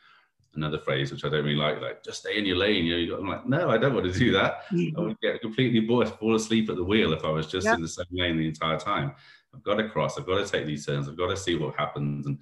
another 0.56 0.80
phrase 0.80 1.12
which 1.12 1.26
I 1.26 1.30
don't 1.30 1.44
really 1.44 1.56
like, 1.56 1.82
like 1.82 2.04
just 2.04 2.20
stay 2.20 2.38
in 2.38 2.46
your 2.46 2.58
lane. 2.58 2.86
You 2.86 3.08
know, 3.08 3.18
I'm 3.18 3.28
like, 3.28 3.46
no, 3.46 3.70
I 3.70 3.78
don't 3.78 3.94
want 3.94 4.12
to 4.12 4.18
do 4.18 4.32
that. 4.34 4.66
Mm-hmm. 4.72 4.98
I 4.98 5.02
would 5.02 5.20
get 5.22 5.42
completely 5.42 5.82
bored, 5.82 6.10
fall 6.10 6.36
asleep 6.36 6.70
at 6.70 6.76
the 6.76 6.84
wheel 6.84 7.14
if 7.14 7.24
I 7.24 7.30
was 7.30 7.48
just 7.48 7.66
yep. 7.66 7.76
in 7.76 7.82
the 7.82 7.88
same 7.88 8.06
lane 8.12 8.38
the 8.38 8.48
entire 8.48 8.78
time. 8.78 9.14
I've 9.54 9.64
got 9.64 9.76
to 9.76 9.90
cross. 9.90 10.18
I've 10.18 10.26
got 10.26 10.46
to 10.46 10.52
take 10.52 10.66
these 10.66 10.86
turns. 10.86 11.08
I've 11.08 11.18
got 11.18 11.30
to 11.30 11.38
see 11.38 11.56
what 11.56 11.76
happens 11.76 12.26
and 12.28 12.38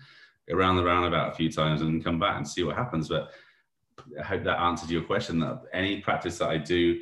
go 0.49 0.55
around 0.55 0.77
the 0.77 0.83
roundabout 0.83 1.31
a 1.31 1.35
few 1.35 1.51
times 1.51 1.81
and 1.81 2.03
come 2.03 2.19
back 2.19 2.37
and 2.37 2.47
see 2.47 2.63
what 2.63 2.75
happens. 2.75 3.09
But 3.09 3.31
I 4.19 4.23
hope 4.23 4.43
that 4.43 4.59
answered 4.59 4.89
your 4.89 5.03
question. 5.03 5.39
That 5.39 5.63
any 5.73 6.01
practice 6.01 6.39
that 6.39 6.49
I 6.49 6.57
do, 6.57 6.99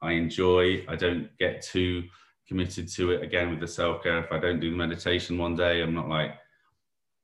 I 0.00 0.12
enjoy. 0.12 0.84
I 0.88 0.96
don't 0.96 1.28
get 1.38 1.62
too 1.62 2.04
committed 2.48 2.88
to 2.88 3.12
it. 3.12 3.22
Again, 3.22 3.50
with 3.50 3.60
the 3.60 3.68
self 3.68 4.02
care, 4.02 4.18
if 4.18 4.32
I 4.32 4.38
don't 4.38 4.60
do 4.60 4.70
the 4.70 4.76
meditation 4.76 5.38
one 5.38 5.54
day, 5.54 5.80
I'm 5.82 5.94
not 5.94 6.08
like 6.08 6.32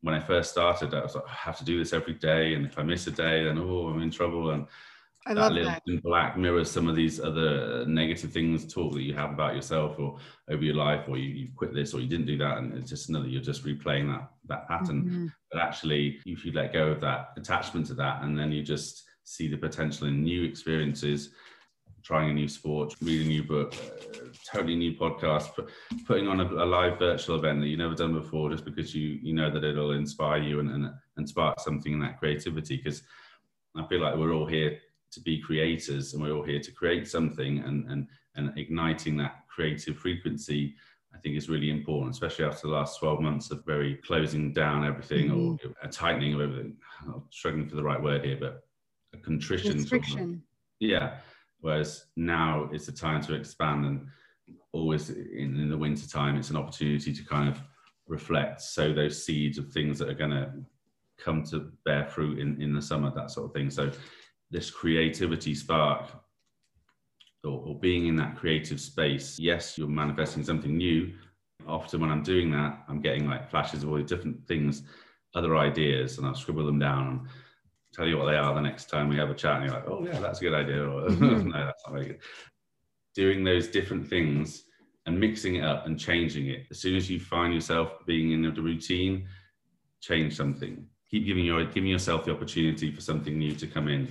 when 0.02 0.14
I 0.14 0.20
first 0.20 0.50
started, 0.50 0.94
I 0.94 1.02
was 1.02 1.14
like, 1.14 1.24
I 1.28 1.32
have 1.32 1.58
to 1.58 1.64
do 1.64 1.78
this 1.78 1.92
every 1.92 2.14
day, 2.14 2.54
and 2.54 2.64
if 2.66 2.78
I 2.78 2.82
miss 2.82 3.06
a 3.06 3.10
day, 3.10 3.44
then 3.44 3.58
oh, 3.58 3.88
I'm 3.88 4.02
in 4.02 4.10
trouble. 4.10 4.50
And 4.50 4.66
I 5.26 5.34
that 5.34 5.52
little 5.52 5.70
that. 5.70 6.02
black 6.02 6.38
mirrors 6.38 6.70
some 6.70 6.88
of 6.88 6.96
these 6.96 7.20
other 7.20 7.84
negative 7.86 8.32
things 8.32 8.72
talk 8.72 8.94
that 8.94 9.02
you 9.02 9.14
have 9.14 9.30
about 9.30 9.54
yourself 9.54 9.98
or 9.98 10.18
over 10.48 10.62
your 10.62 10.76
life, 10.76 11.04
or 11.08 11.18
you, 11.18 11.28
you 11.28 11.48
quit 11.56 11.74
this 11.74 11.94
or 11.94 12.00
you 12.00 12.06
didn't 12.06 12.26
do 12.26 12.38
that, 12.38 12.58
and 12.58 12.74
it's 12.74 12.90
just 12.90 13.08
another 13.08 13.26
you're 13.26 13.42
just 13.42 13.64
replaying 13.64 14.08
that 14.12 14.30
that 14.46 14.68
pattern. 14.68 15.04
Mm-hmm. 15.04 15.26
But 15.52 15.62
actually, 15.62 16.20
if 16.24 16.44
you 16.44 16.52
let 16.52 16.72
go 16.72 16.88
of 16.88 17.00
that 17.00 17.30
attachment 17.36 17.86
to 17.86 17.94
that, 17.94 18.22
and 18.22 18.38
then 18.38 18.52
you 18.52 18.62
just 18.62 19.04
see 19.24 19.48
the 19.48 19.58
potential 19.58 20.06
in 20.06 20.22
new 20.22 20.44
experiences 20.44 21.30
trying 22.02 22.30
a 22.30 22.34
new 22.34 22.48
sport, 22.48 22.94
reading 23.02 23.26
a 23.26 23.30
new 23.30 23.42
book, 23.42 23.74
uh, 23.74 24.28
totally 24.50 24.76
new 24.76 24.94
podcast, 24.94 25.54
put, 25.54 25.70
putting 26.06 26.28
on 26.28 26.40
a, 26.40 26.44
a, 26.44 26.66
live 26.66 26.98
virtual 26.98 27.36
event 27.36 27.60
that 27.60 27.66
you've 27.66 27.78
never 27.78 27.94
done 27.94 28.12
before, 28.12 28.50
just 28.50 28.64
because 28.64 28.94
you 28.94 29.18
you 29.22 29.34
know 29.34 29.50
that 29.50 29.64
it'll 29.64 29.92
inspire 29.92 30.40
you 30.40 30.60
and 30.60 30.70
and, 30.70 30.90
and 31.16 31.28
spark 31.28 31.60
something 31.60 31.92
in 31.92 32.00
that 32.00 32.18
creativity. 32.18 32.76
Because 32.76 33.02
I 33.76 33.86
feel 33.86 34.00
like 34.00 34.16
we're 34.16 34.34
all 34.34 34.46
here 34.46 34.78
to 35.12 35.20
be 35.20 35.40
creators, 35.40 36.14
and 36.14 36.22
we're 36.22 36.32
all 36.32 36.44
here 36.44 36.60
to 36.60 36.72
create 36.72 37.08
something, 37.08 37.58
and 37.58 37.90
and 37.90 38.06
and 38.36 38.56
igniting 38.58 39.16
that 39.18 39.44
creative 39.48 39.96
frequency. 39.96 40.74
I 41.14 41.18
think 41.20 41.36
is 41.36 41.48
really 41.48 41.70
important, 41.70 42.12
especially 42.12 42.44
after 42.44 42.66
the 42.66 42.74
last 42.74 42.98
12 43.00 43.20
months 43.22 43.50
of 43.50 43.64
very 43.64 43.96
closing 43.96 44.52
down 44.52 44.84
everything 44.84 45.30
mm-hmm. 45.30 45.66
or 45.66 45.74
a 45.82 45.88
tightening 45.88 46.34
of 46.34 46.42
everything. 46.42 46.76
I'm 47.06 47.22
struggling 47.30 47.66
for 47.66 47.76
the 47.76 47.82
right 47.82 48.00
word 48.00 48.26
here, 48.26 48.36
but 48.38 48.62
a 49.14 49.16
contrition. 49.16 49.86
Sort 49.86 50.02
of, 50.02 50.36
yeah 50.80 51.16
Whereas 51.60 52.06
now 52.16 52.68
it's 52.72 52.88
a 52.88 52.92
time 52.92 53.20
to 53.22 53.34
expand 53.34 53.84
and 53.84 54.06
always 54.72 55.10
in, 55.10 55.58
in 55.58 55.68
the 55.68 55.78
winter 55.78 56.08
time, 56.08 56.36
it's 56.36 56.50
an 56.50 56.56
opportunity 56.56 57.12
to 57.12 57.24
kind 57.24 57.48
of 57.48 57.60
reflect, 58.06 58.60
sow 58.60 58.92
those 58.92 59.24
seeds 59.24 59.58
of 59.58 59.72
things 59.72 59.98
that 59.98 60.08
are 60.08 60.14
going 60.14 60.30
to 60.30 60.52
come 61.18 61.42
to 61.42 61.72
bear 61.84 62.06
fruit 62.06 62.38
in, 62.38 62.60
in 62.62 62.72
the 62.72 62.80
summer, 62.80 63.12
that 63.14 63.30
sort 63.30 63.46
of 63.46 63.52
thing. 63.52 63.70
So 63.70 63.90
this 64.50 64.70
creativity 64.70 65.54
spark 65.54 66.08
or, 67.44 67.60
or 67.66 67.78
being 67.78 68.06
in 68.06 68.16
that 68.16 68.36
creative 68.36 68.80
space, 68.80 69.38
yes, 69.38 69.76
you're 69.76 69.88
manifesting 69.88 70.44
something 70.44 70.76
new. 70.76 71.12
Often 71.66 72.00
when 72.00 72.10
I'm 72.10 72.22
doing 72.22 72.50
that, 72.52 72.84
I'm 72.88 73.02
getting 73.02 73.28
like 73.28 73.50
flashes 73.50 73.82
of 73.82 73.90
all 73.90 73.96
the 73.96 74.04
different 74.04 74.46
things, 74.46 74.82
other 75.34 75.56
ideas, 75.56 76.18
and 76.18 76.26
I'll 76.26 76.34
scribble 76.34 76.64
them 76.64 76.78
down 76.78 77.28
tell 77.98 78.06
you 78.06 78.16
what 78.16 78.26
they 78.26 78.36
are 78.36 78.54
the 78.54 78.60
next 78.60 78.88
time 78.88 79.08
we 79.08 79.16
have 79.16 79.28
a 79.28 79.34
chat 79.34 79.56
and 79.56 79.64
you're 79.64 79.74
like, 79.74 79.88
oh 79.88 80.06
yeah, 80.06 80.20
that's 80.20 80.40
a 80.40 80.42
good 80.42 80.54
idea. 80.54 80.82
Or 80.82 81.02
mm-hmm. 81.08 81.50
no, 81.50 81.66
that's 81.66 81.82
not 81.84 81.92
very 81.92 82.06
good. 82.06 82.18
Doing 83.14 83.42
those 83.42 83.68
different 83.68 84.08
things 84.08 84.64
and 85.06 85.18
mixing 85.18 85.56
it 85.56 85.64
up 85.64 85.86
and 85.86 85.98
changing 85.98 86.48
it. 86.48 86.66
As 86.70 86.78
soon 86.78 86.94
as 86.94 87.10
you 87.10 87.18
find 87.18 87.52
yourself 87.52 88.06
being 88.06 88.30
in 88.30 88.42
the 88.42 88.62
routine, 88.62 89.26
change 90.00 90.36
something. 90.36 90.86
Keep 91.10 91.26
giving 91.26 91.44
your 91.44 91.64
giving 91.64 91.90
yourself 91.90 92.24
the 92.24 92.32
opportunity 92.32 92.92
for 92.92 93.00
something 93.00 93.36
new 93.36 93.54
to 93.56 93.66
come 93.66 93.88
in. 93.88 94.08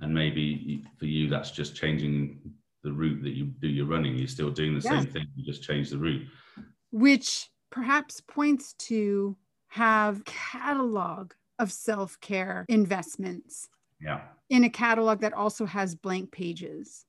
And 0.00 0.14
maybe 0.14 0.84
for 0.98 1.06
you, 1.06 1.28
that's 1.28 1.50
just 1.50 1.74
changing 1.74 2.40
the 2.84 2.92
route 2.92 3.22
that 3.22 3.34
you 3.34 3.46
do 3.60 3.68
your 3.68 3.86
running. 3.86 4.16
You're 4.16 4.28
still 4.28 4.50
doing 4.50 4.78
the 4.78 4.84
yes. 4.84 5.02
same 5.02 5.12
thing, 5.12 5.26
you 5.34 5.44
just 5.44 5.62
change 5.62 5.90
the 5.90 5.98
route. 5.98 6.26
Which 6.90 7.50
perhaps 7.70 8.20
points 8.20 8.74
to 8.78 9.36
have 9.68 10.24
catalog 10.24 11.32
of 11.58 11.72
self 11.72 12.20
care 12.20 12.64
investments. 12.68 13.68
Yeah. 14.00 14.20
In 14.50 14.64
a 14.64 14.70
catalog 14.70 15.20
that 15.20 15.32
also 15.32 15.66
has 15.66 15.94
blank 15.94 16.30
pages. 16.30 17.04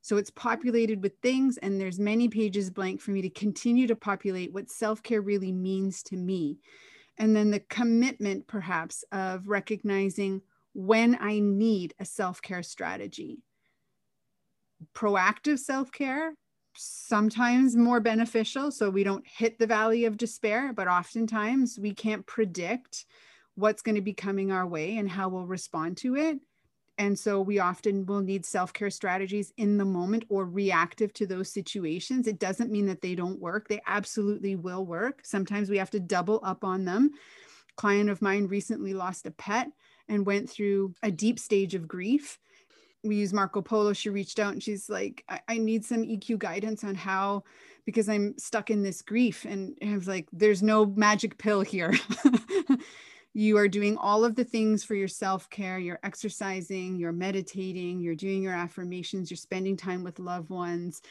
So 0.00 0.18
it's 0.18 0.30
populated 0.30 1.02
with 1.02 1.14
things, 1.22 1.56
and 1.58 1.80
there's 1.80 1.98
many 1.98 2.28
pages 2.28 2.68
blank 2.68 3.00
for 3.00 3.10
me 3.10 3.22
to 3.22 3.30
continue 3.30 3.86
to 3.86 3.96
populate 3.96 4.52
what 4.52 4.70
self 4.70 5.02
care 5.02 5.22
really 5.22 5.52
means 5.52 6.02
to 6.04 6.16
me. 6.16 6.58
And 7.16 7.34
then 7.34 7.50
the 7.50 7.60
commitment, 7.60 8.46
perhaps, 8.46 9.04
of 9.12 9.48
recognizing 9.48 10.42
when 10.74 11.16
I 11.20 11.38
need 11.38 11.94
a 11.98 12.04
self 12.04 12.42
care 12.42 12.62
strategy. 12.62 13.38
Proactive 14.94 15.58
self 15.58 15.90
care, 15.90 16.34
sometimes 16.76 17.76
more 17.76 18.00
beneficial, 18.00 18.70
so 18.70 18.90
we 18.90 19.04
don't 19.04 19.26
hit 19.26 19.58
the 19.58 19.66
valley 19.66 20.04
of 20.04 20.16
despair, 20.16 20.72
but 20.72 20.88
oftentimes 20.88 21.78
we 21.78 21.94
can't 21.94 22.26
predict 22.26 23.06
what's 23.56 23.82
going 23.82 23.94
to 23.94 24.00
be 24.00 24.14
coming 24.14 24.50
our 24.50 24.66
way 24.66 24.96
and 24.96 25.08
how 25.08 25.28
we'll 25.28 25.46
respond 25.46 25.96
to 25.98 26.16
it. 26.16 26.38
And 26.96 27.18
so 27.18 27.40
we 27.40 27.58
often 27.58 28.06
will 28.06 28.20
need 28.20 28.46
self 28.46 28.72
care 28.72 28.90
strategies 28.90 29.52
in 29.56 29.78
the 29.78 29.84
moment 29.84 30.24
or 30.28 30.44
reactive 30.44 31.12
to 31.14 31.26
those 31.26 31.52
situations. 31.52 32.28
It 32.28 32.38
doesn't 32.38 32.70
mean 32.70 32.86
that 32.86 33.02
they 33.02 33.14
don't 33.14 33.40
work, 33.40 33.68
they 33.68 33.80
absolutely 33.86 34.54
will 34.54 34.86
work. 34.86 35.20
Sometimes 35.24 35.68
we 35.68 35.78
have 35.78 35.90
to 35.90 36.00
double 36.00 36.40
up 36.44 36.62
on 36.62 36.84
them. 36.84 37.10
A 37.70 37.74
client 37.80 38.10
of 38.10 38.22
mine 38.22 38.46
recently 38.46 38.94
lost 38.94 39.26
a 39.26 39.32
pet 39.32 39.68
and 40.08 40.26
went 40.26 40.48
through 40.48 40.94
a 41.02 41.10
deep 41.10 41.38
stage 41.38 41.74
of 41.74 41.88
grief. 41.88 42.38
We 43.02 43.16
use 43.16 43.32
Marco 43.32 43.60
Polo. 43.60 43.92
She 43.92 44.08
reached 44.08 44.38
out 44.38 44.52
and 44.52 44.62
she's 44.62 44.88
like, 44.88 45.24
I, 45.28 45.40
I 45.48 45.58
need 45.58 45.84
some 45.84 46.04
EQ 46.04 46.38
guidance 46.38 46.84
on 46.84 46.94
how, 46.94 47.42
because 47.84 48.08
I'm 48.08 48.38
stuck 48.38 48.70
in 48.70 48.82
this 48.82 49.02
grief. 49.02 49.44
And 49.44 49.76
I 49.82 49.94
was 49.94 50.08
like, 50.08 50.28
there's 50.32 50.62
no 50.62 50.86
magic 50.86 51.36
pill 51.38 51.60
here. 51.62 51.92
you 53.34 53.58
are 53.58 53.66
doing 53.66 53.98
all 53.98 54.24
of 54.24 54.36
the 54.36 54.44
things 54.44 54.84
for 54.84 54.94
your 54.94 55.08
self 55.08 55.50
care. 55.50 55.78
You're 55.78 55.98
exercising, 56.04 56.96
you're 56.96 57.12
meditating, 57.12 58.00
you're 58.00 58.14
doing 58.14 58.42
your 58.42 58.54
affirmations, 58.54 59.28
you're 59.30 59.36
spending 59.36 59.76
time 59.76 60.04
with 60.04 60.20
loved 60.20 60.50
ones. 60.50 61.02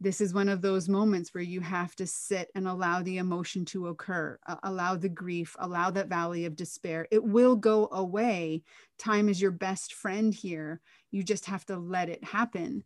This 0.00 0.20
is 0.20 0.34
one 0.34 0.48
of 0.48 0.60
those 0.60 0.88
moments 0.88 1.32
where 1.32 1.42
you 1.42 1.60
have 1.60 1.94
to 1.96 2.06
sit 2.06 2.50
and 2.54 2.66
allow 2.66 3.02
the 3.02 3.18
emotion 3.18 3.64
to 3.66 3.88
occur, 3.88 4.38
uh, 4.46 4.56
allow 4.62 4.94
the 4.94 5.08
grief, 5.08 5.56
allow 5.58 5.90
that 5.90 6.08
valley 6.08 6.44
of 6.44 6.56
despair. 6.56 7.06
It 7.10 7.22
will 7.22 7.56
go 7.56 7.88
away. 7.92 8.62
Time 8.98 9.28
is 9.28 9.40
your 9.40 9.52
best 9.52 9.94
friend 9.94 10.34
here. 10.34 10.80
You 11.10 11.22
just 11.22 11.46
have 11.46 11.64
to 11.66 11.78
let 11.78 12.08
it 12.08 12.24
happen. 12.24 12.84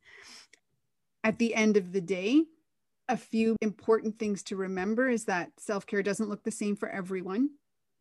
At 1.24 1.38
the 1.38 1.54
end 1.54 1.76
of 1.76 1.92
the 1.92 2.00
day, 2.00 2.44
a 3.08 3.16
few 3.16 3.56
important 3.60 4.18
things 4.18 4.44
to 4.44 4.56
remember 4.56 5.08
is 5.08 5.24
that 5.24 5.50
self 5.58 5.86
care 5.86 6.02
doesn't 6.02 6.28
look 6.28 6.42
the 6.42 6.50
same 6.50 6.76
for 6.76 6.88
everyone 6.88 7.50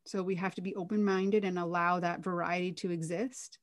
so 0.06 0.24
we 0.24 0.36
have 0.36 0.56
to 0.56 0.62
be 0.62 0.76
open 0.76 1.04
minded 1.04 1.46
and 1.46 1.58
allow 1.60 2.00
that 2.00 2.24
variety 2.24 2.72
to 2.74 2.92
exist. 2.92 3.60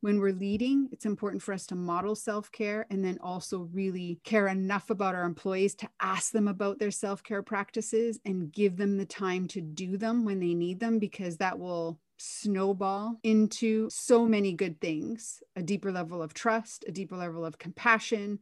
When 0.00 0.20
we're 0.20 0.34
leading, 0.34 0.90
it's 0.92 1.06
important 1.06 1.42
for 1.42 1.54
us 1.54 1.66
to 1.68 1.74
model 1.74 2.14
self 2.14 2.52
care 2.52 2.86
and 2.90 3.02
then 3.02 3.18
also 3.22 3.70
really 3.72 4.20
care 4.22 4.48
enough 4.48 4.90
about 4.90 5.14
our 5.14 5.24
employees 5.24 5.74
to 5.76 5.88
ask 5.98 6.30
them 6.30 6.46
about 6.46 6.78
their 6.78 6.90
self 6.90 7.22
care 7.22 7.42
practices 7.42 8.20
and 8.26 8.52
give 8.52 8.76
them 8.76 8.98
the 8.98 9.06
time 9.06 9.48
to 9.48 9.62
do 9.62 9.96
them 9.96 10.26
when 10.26 10.40
they 10.40 10.52
need 10.52 10.78
them, 10.78 10.98
because 10.98 11.38
that 11.38 11.58
will 11.58 11.98
snowball 12.18 13.18
into 13.22 13.88
so 13.90 14.26
many 14.26 14.52
good 14.52 14.78
things 14.80 15.42
a 15.56 15.62
deeper 15.62 15.90
level 15.90 16.22
of 16.22 16.34
trust, 16.34 16.84
a 16.86 16.92
deeper 16.92 17.16
level 17.16 17.44
of 17.44 17.58
compassion, 17.58 18.38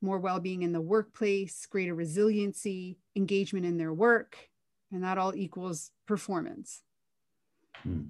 more 0.00 0.18
well 0.18 0.40
being 0.40 0.62
in 0.62 0.72
the 0.72 0.80
workplace, 0.80 1.64
greater 1.66 1.94
resiliency, 1.94 2.98
engagement 3.14 3.64
in 3.64 3.78
their 3.78 3.92
work. 3.92 4.50
And 4.92 5.02
that 5.02 5.18
all 5.18 5.34
equals 5.34 5.90
performance. 6.06 6.82
Hmm. 7.82 8.04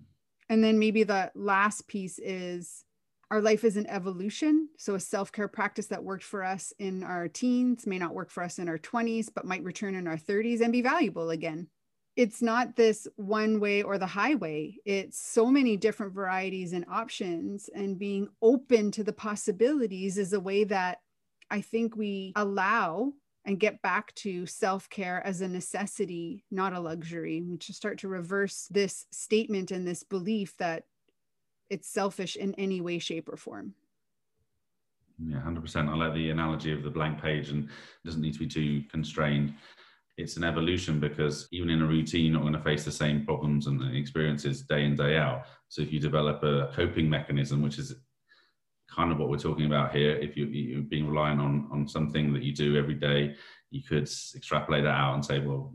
And 0.48 0.62
then 0.62 0.78
maybe 0.78 1.04
the 1.04 1.32
last 1.34 1.88
piece 1.88 2.18
is 2.18 2.84
our 3.30 3.40
life 3.40 3.64
is 3.64 3.76
an 3.76 3.88
evolution. 3.88 4.68
So, 4.78 4.94
a 4.94 5.00
self 5.00 5.32
care 5.32 5.48
practice 5.48 5.87
that 5.87 6.04
worked 6.04 6.24
for 6.24 6.44
us 6.44 6.72
in 6.78 7.02
our 7.02 7.28
teens 7.28 7.87
may 7.87 7.98
not 7.98 8.14
work 8.14 8.30
for 8.30 8.42
us 8.42 8.58
in 8.58 8.68
our 8.68 8.78
20s, 8.78 9.28
but 9.34 9.46
might 9.46 9.64
return 9.64 9.94
in 9.94 10.06
our 10.06 10.16
30s 10.16 10.60
and 10.60 10.72
be 10.72 10.82
valuable 10.82 11.30
again. 11.30 11.68
It's 12.16 12.42
not 12.42 12.76
this 12.76 13.08
one 13.16 13.58
way 13.58 13.82
or 13.82 13.98
the 13.98 14.06
highway, 14.06 14.76
it's 14.84 15.18
so 15.18 15.46
many 15.46 15.76
different 15.76 16.12
varieties 16.12 16.72
and 16.72 16.84
options. 16.88 17.68
And 17.74 17.98
being 17.98 18.28
open 18.40 18.90
to 18.92 19.02
the 19.02 19.12
possibilities 19.12 20.16
is 20.18 20.32
a 20.32 20.40
way 20.40 20.64
that 20.64 20.98
I 21.50 21.60
think 21.60 21.96
we 21.96 22.32
allow 22.37 23.14
and 23.44 23.61
get 23.61 23.83
back 23.83 24.14
to 24.14 24.46
self 24.46 24.88
care 24.88 25.24
as 25.24 25.40
a 25.40 25.48
necessity, 25.48 26.44
not 26.50 26.72
a 26.72 26.80
luxury. 26.80 27.42
We 27.42 27.59
should 27.61 27.74
start 27.74 27.98
to 27.98 28.09
reverse 28.09 28.66
this 28.70 29.07
statement 29.11 29.70
and 29.70 29.87
this 29.87 30.02
belief 30.02 30.57
that 30.59 30.85
it's 31.70 31.88
selfish 31.88 32.37
in 32.37 32.54
any 32.54 32.80
way, 32.80 32.98
shape, 32.98 33.28
or 33.28 33.37
form. 33.37 33.74
Yeah, 35.22 35.42
100%. 35.46 35.88
I 35.88 35.94
like 35.94 36.14
the 36.14 36.30
analogy 36.30 36.72
of 36.72 36.83
the 36.83 36.90
blank 36.90 37.20
page 37.20 37.50
and 37.50 37.64
it 37.64 37.70
doesn't 38.04 38.20
need 38.20 38.35
to 38.35 38.38
be 38.40 38.48
too 38.48 38.83
constrained. 38.90 39.54
It's 40.16 40.37
an 40.37 40.44
evolution 40.44 41.00
because 41.00 41.48
even 41.52 41.70
in 41.70 41.83
a 41.83 41.87
routine, 41.87 42.26
you're 42.26 42.35
not 42.35 42.42
going 42.42 42.54
to 42.54 42.62
face 42.62 42.85
the 42.85 42.92
same 42.92 43.24
problems 43.24 43.66
and 43.66 43.96
experiences 43.96 44.62
day 44.62 44.85
in, 44.85 44.96
day 44.96 45.16
out. 45.16 45.44
So 45.68 45.83
if 45.83 45.92
you 45.92 46.00
develop 46.00 46.42
a 46.42 46.70
coping 46.74 47.11
mechanism, 47.11 47.62
which 47.62 47.78
is 47.78 47.94
kind 48.88 49.12
of 49.12 49.18
what 49.18 49.28
we're 49.28 49.38
talking 49.38 49.66
about 49.66 49.94
here. 49.94 50.16
If 50.16 50.36
you, 50.36 50.46
you're 50.46 50.82
being 50.82 51.08
reliant 51.08 51.40
on 51.40 51.68
on 51.70 51.88
something 51.88 52.32
that 52.32 52.42
you 52.42 52.54
do 52.54 52.76
every 52.76 52.94
day, 52.94 53.34
you 53.70 53.82
could 53.82 54.08
extrapolate 54.34 54.84
that 54.84 54.94
out 54.94 55.14
and 55.14 55.24
say, 55.24 55.40
well, 55.40 55.72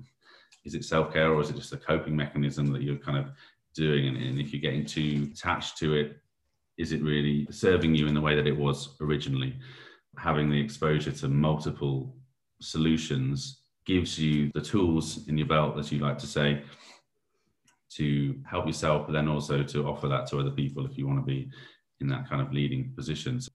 is 0.66 0.74
it 0.74 0.86
self 0.86 1.14
care 1.14 1.32
or 1.32 1.42
is 1.42 1.50
it 1.50 1.56
just 1.56 1.74
a 1.74 1.78
coping 1.78 2.16
mechanism 2.16 2.72
that 2.74 2.82
you're 2.82 2.98
kind 2.98 3.18
of 3.18 3.32
doing? 3.76 4.08
And, 4.08 4.18
and 4.18 4.40
if 4.40 4.54
you're 4.54 4.62
getting 4.62 4.86
too 4.86 5.30
attached 5.32 5.78
to 5.80 5.94
it, 5.96 6.18
is 6.78 6.92
it 6.92 7.02
really 7.02 7.48
serving 7.52 7.96
you 7.96 8.08
in 8.08 8.14
the 8.14 8.22
way 8.22 8.36
that 8.36 8.48
it 8.48 8.58
was 8.58 8.96
originally? 9.02 9.58
Having 10.18 10.50
the 10.50 10.60
exposure 10.60 11.12
to 11.12 11.28
multiple 11.28 12.16
solutions 12.62 13.62
gives 13.86 14.20
you 14.20 14.52
the 14.54 14.62
tools 14.62 15.28
in 15.28 15.38
your 15.38 15.48
belt, 15.48 15.78
as 15.78 15.92
you 15.92 16.00
like 16.00 16.18
to 16.20 16.28
say, 16.28 16.64
to 17.92 18.40
help 18.50 18.68
yourself, 18.68 19.08
but 19.08 19.14
then 19.14 19.28
also 19.28 19.64
to 19.64 19.88
offer 19.88 20.08
that 20.08 20.28
to 20.28 20.40
other 20.40 20.52
people 20.52 20.86
if 20.86 20.98
you 20.98 21.08
want 21.08 21.20
to 21.20 21.26
be 21.26 21.50
in 22.02 22.08
that 22.08 22.30
kind 22.30 22.42
of 22.42 22.54
leading 22.54 22.94
positions. 22.96 23.50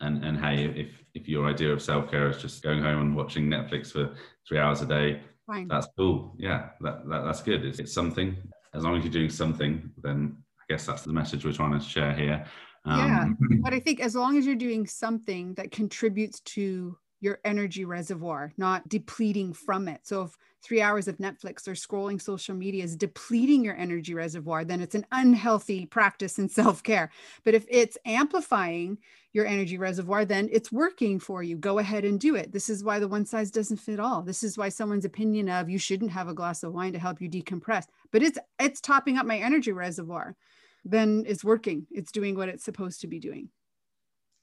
And 0.00 0.24
and 0.24 0.38
hey, 0.38 0.64
if 0.64 0.88
if 1.14 1.28
your 1.28 1.46
idea 1.46 1.72
of 1.72 1.82
self 1.82 2.10
care 2.10 2.28
is 2.28 2.38
just 2.38 2.62
going 2.62 2.82
home 2.82 3.00
and 3.00 3.16
watching 3.16 3.46
Netflix 3.46 3.92
for 3.92 4.14
three 4.48 4.58
hours 4.58 4.80
a 4.80 4.86
day, 4.86 5.20
Fine. 5.46 5.68
that's 5.68 5.88
cool. 5.98 6.34
Yeah, 6.38 6.70
that, 6.80 7.08
that 7.08 7.24
that's 7.24 7.42
good. 7.42 7.64
It's, 7.64 7.78
it's 7.78 7.92
something. 7.92 8.36
As 8.72 8.84
long 8.84 8.96
as 8.96 9.04
you're 9.04 9.12
doing 9.12 9.30
something, 9.30 9.90
then 10.02 10.36
I 10.58 10.72
guess 10.72 10.86
that's 10.86 11.02
the 11.02 11.12
message 11.12 11.44
we're 11.44 11.52
trying 11.52 11.78
to 11.78 11.84
share 11.84 12.14
here. 12.14 12.46
Um, 12.86 12.98
yeah, 12.98 13.58
but 13.60 13.74
I 13.74 13.80
think 13.80 14.00
as 14.00 14.14
long 14.14 14.38
as 14.38 14.46
you're 14.46 14.54
doing 14.54 14.86
something 14.86 15.54
that 15.54 15.70
contributes 15.70 16.40
to 16.40 16.96
your 17.20 17.38
energy 17.44 17.84
reservoir, 17.84 18.52
not 18.56 18.88
depleting 18.88 19.52
from 19.52 19.88
it. 19.88 20.00
So 20.04 20.22
if 20.22 20.36
three 20.62 20.80
hours 20.80 21.06
of 21.06 21.18
Netflix 21.18 21.68
or 21.68 21.72
scrolling 21.72 22.20
social 22.20 22.54
media 22.54 22.82
is 22.82 22.96
depleting 22.96 23.62
your 23.62 23.76
energy 23.76 24.14
reservoir, 24.14 24.64
then 24.64 24.80
it's 24.80 24.94
an 24.94 25.06
unhealthy 25.12 25.86
practice 25.86 26.38
in 26.38 26.48
self 26.60 26.82
care. 26.82 27.10
But 27.44 27.54
if 27.54 27.66
it's 27.68 27.98
amplifying 28.06 28.98
your 29.32 29.46
energy 29.46 29.78
reservoir, 29.78 30.24
then 30.24 30.48
it's 30.50 30.72
working 30.72 31.20
for 31.20 31.42
you. 31.42 31.56
Go 31.56 31.78
ahead 31.78 32.04
and 32.04 32.18
do 32.18 32.34
it. 32.34 32.52
This 32.52 32.68
is 32.68 32.82
why 32.82 32.98
the 32.98 33.08
one 33.08 33.26
size 33.26 33.50
doesn't 33.50 33.76
fit 33.76 34.00
all. 34.00 34.22
This 34.22 34.42
is 34.42 34.58
why 34.58 34.70
someone's 34.70 35.04
opinion 35.04 35.48
of 35.48 35.68
you 35.68 35.78
shouldn't 35.78 36.10
have 36.10 36.28
a 36.28 36.34
glass 36.34 36.62
of 36.62 36.72
wine 36.72 36.94
to 36.94 36.98
help 36.98 37.20
you 37.20 37.28
decompress, 37.28 37.86
but 38.10 38.22
it's 38.22 38.38
it's 38.58 38.80
topping 38.80 39.18
up 39.18 39.26
my 39.26 39.38
energy 39.38 39.72
reservoir. 39.72 40.36
Then 40.84 41.24
it's 41.26 41.44
working. 41.44 41.86
It's 41.90 42.10
doing 42.10 42.34
what 42.34 42.48
it's 42.48 42.64
supposed 42.64 43.02
to 43.02 43.06
be 43.06 43.20
doing. 43.20 43.50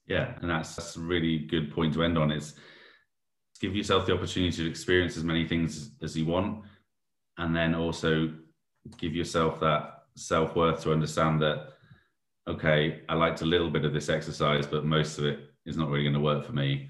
Yeah, 0.08 0.34
and 0.42 0.50
that's, 0.50 0.76
that's 0.76 0.96
a 0.96 1.02
really 1.02 1.40
good 1.40 1.72
point 1.74 1.94
to 1.94 2.04
end 2.04 2.18
on. 2.18 2.32
Is 2.32 2.56
give 3.60 3.76
yourself 3.76 4.06
the 4.06 4.14
opportunity 4.14 4.56
to 4.56 4.70
experience 4.70 5.18
as 5.18 5.24
many 5.24 5.48
things 5.48 5.92
as 6.02 6.16
you 6.16 6.26
want 6.26 6.64
and 7.38 7.56
then 7.56 7.76
also 7.76 8.32
give 8.98 9.16
yourself 9.16 9.60
that 9.60 10.04
self-worth 10.16 10.82
to 10.82 10.92
understand 10.92 11.42
that 11.42 11.70
okay 12.48 13.02
i 13.10 13.14
liked 13.14 13.42
a 13.42 13.46
little 13.46 13.70
bit 13.70 13.86
of 13.86 13.94
this 13.94 14.10
exercise 14.10 14.66
but 14.66 14.86
most 14.86 15.18
of 15.18 15.26
it 15.26 15.40
is 15.66 15.78
not 15.78 15.90
really 15.90 16.04
going 16.04 16.14
to 16.14 16.20
work 16.20 16.46
for 16.46 16.54
me 16.54 16.90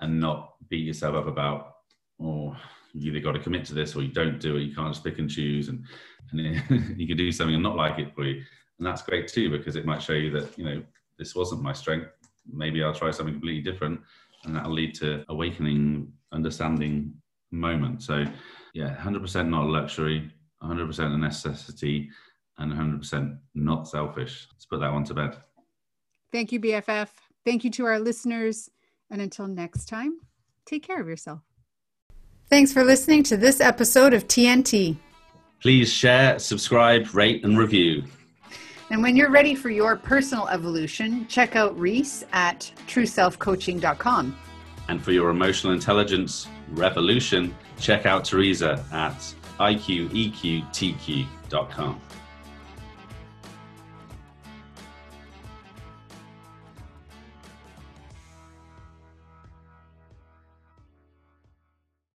and 0.00 0.20
not 0.20 0.54
beat 0.68 0.84
yourself 0.84 1.14
up 1.14 1.26
about 1.26 1.74
oh 2.20 2.56
you 2.92 3.10
either 3.10 3.20
got 3.20 3.32
to 3.32 3.40
commit 3.40 3.64
to 3.64 3.74
this 3.74 3.96
or 3.96 4.02
you 4.02 4.12
don't 4.12 4.40
do 4.40 4.56
it 4.56 4.62
you 4.62 4.74
can't 4.74 4.92
just 4.92 5.04
pick 5.04 5.18
and 5.18 5.30
choose 5.30 5.68
and, 5.68 5.84
and 6.32 6.96
you 6.98 7.06
can 7.06 7.16
do 7.16 7.32
something 7.32 7.54
and 7.54 7.62
not 7.62 7.76
like 7.76 7.98
it 7.98 8.14
for 8.14 8.24
you 8.24 8.40
and 8.78 8.86
that's 8.86 9.02
great 9.02 9.26
too 9.26 9.50
because 9.50 9.76
it 9.76 9.86
might 9.86 10.02
show 10.02 10.12
you 10.12 10.30
that 10.30 10.56
you 10.58 10.64
know 10.64 10.82
this 11.18 11.34
wasn't 11.34 11.62
my 11.62 11.72
strength 11.72 12.08
maybe 12.50 12.82
i'll 12.82 12.94
try 12.94 13.10
something 13.10 13.34
completely 13.34 13.62
different 13.62 14.00
and 14.44 14.54
that'll 14.54 14.72
lead 14.72 14.94
to 14.96 15.24
awakening, 15.28 16.12
understanding 16.32 17.14
moment. 17.50 18.02
So, 18.02 18.24
yeah, 18.74 18.96
100% 18.96 19.48
not 19.48 19.64
a 19.64 19.68
luxury, 19.68 20.30
100% 20.62 20.98
a 20.98 21.18
necessity, 21.18 22.10
and 22.58 22.72
100% 22.72 23.38
not 23.54 23.88
selfish. 23.88 24.46
Let's 24.52 24.66
put 24.66 24.80
that 24.80 24.92
one 24.92 25.04
to 25.04 25.14
bed. 25.14 25.36
Thank 26.32 26.52
you, 26.52 26.60
BFF. 26.60 27.08
Thank 27.44 27.64
you 27.64 27.70
to 27.72 27.84
our 27.86 27.98
listeners. 27.98 28.70
And 29.10 29.20
until 29.20 29.46
next 29.46 29.86
time, 29.86 30.18
take 30.66 30.86
care 30.86 31.00
of 31.00 31.08
yourself. 31.08 31.40
Thanks 32.50 32.72
for 32.72 32.84
listening 32.84 33.22
to 33.24 33.36
this 33.36 33.60
episode 33.60 34.12
of 34.12 34.26
TNT. 34.28 34.96
Please 35.60 35.92
share, 35.92 36.38
subscribe, 36.38 37.14
rate, 37.14 37.44
and 37.44 37.58
review. 37.58 38.04
And 38.90 39.02
when 39.02 39.16
you're 39.16 39.30
ready 39.30 39.54
for 39.54 39.70
your 39.70 39.96
personal 39.96 40.46
evolution, 40.48 41.26
check 41.28 41.56
out 41.56 41.78
Reese 41.78 42.24
at 42.32 42.70
trueselfcoaching.com. 42.86 44.36
And 44.88 45.02
for 45.02 45.12
your 45.12 45.30
emotional 45.30 45.72
intelligence 45.72 46.46
revolution, 46.72 47.54
check 47.78 48.04
out 48.06 48.24
Teresa 48.24 48.84
at 48.92 49.34
iqeqtq.com. 49.58 50.60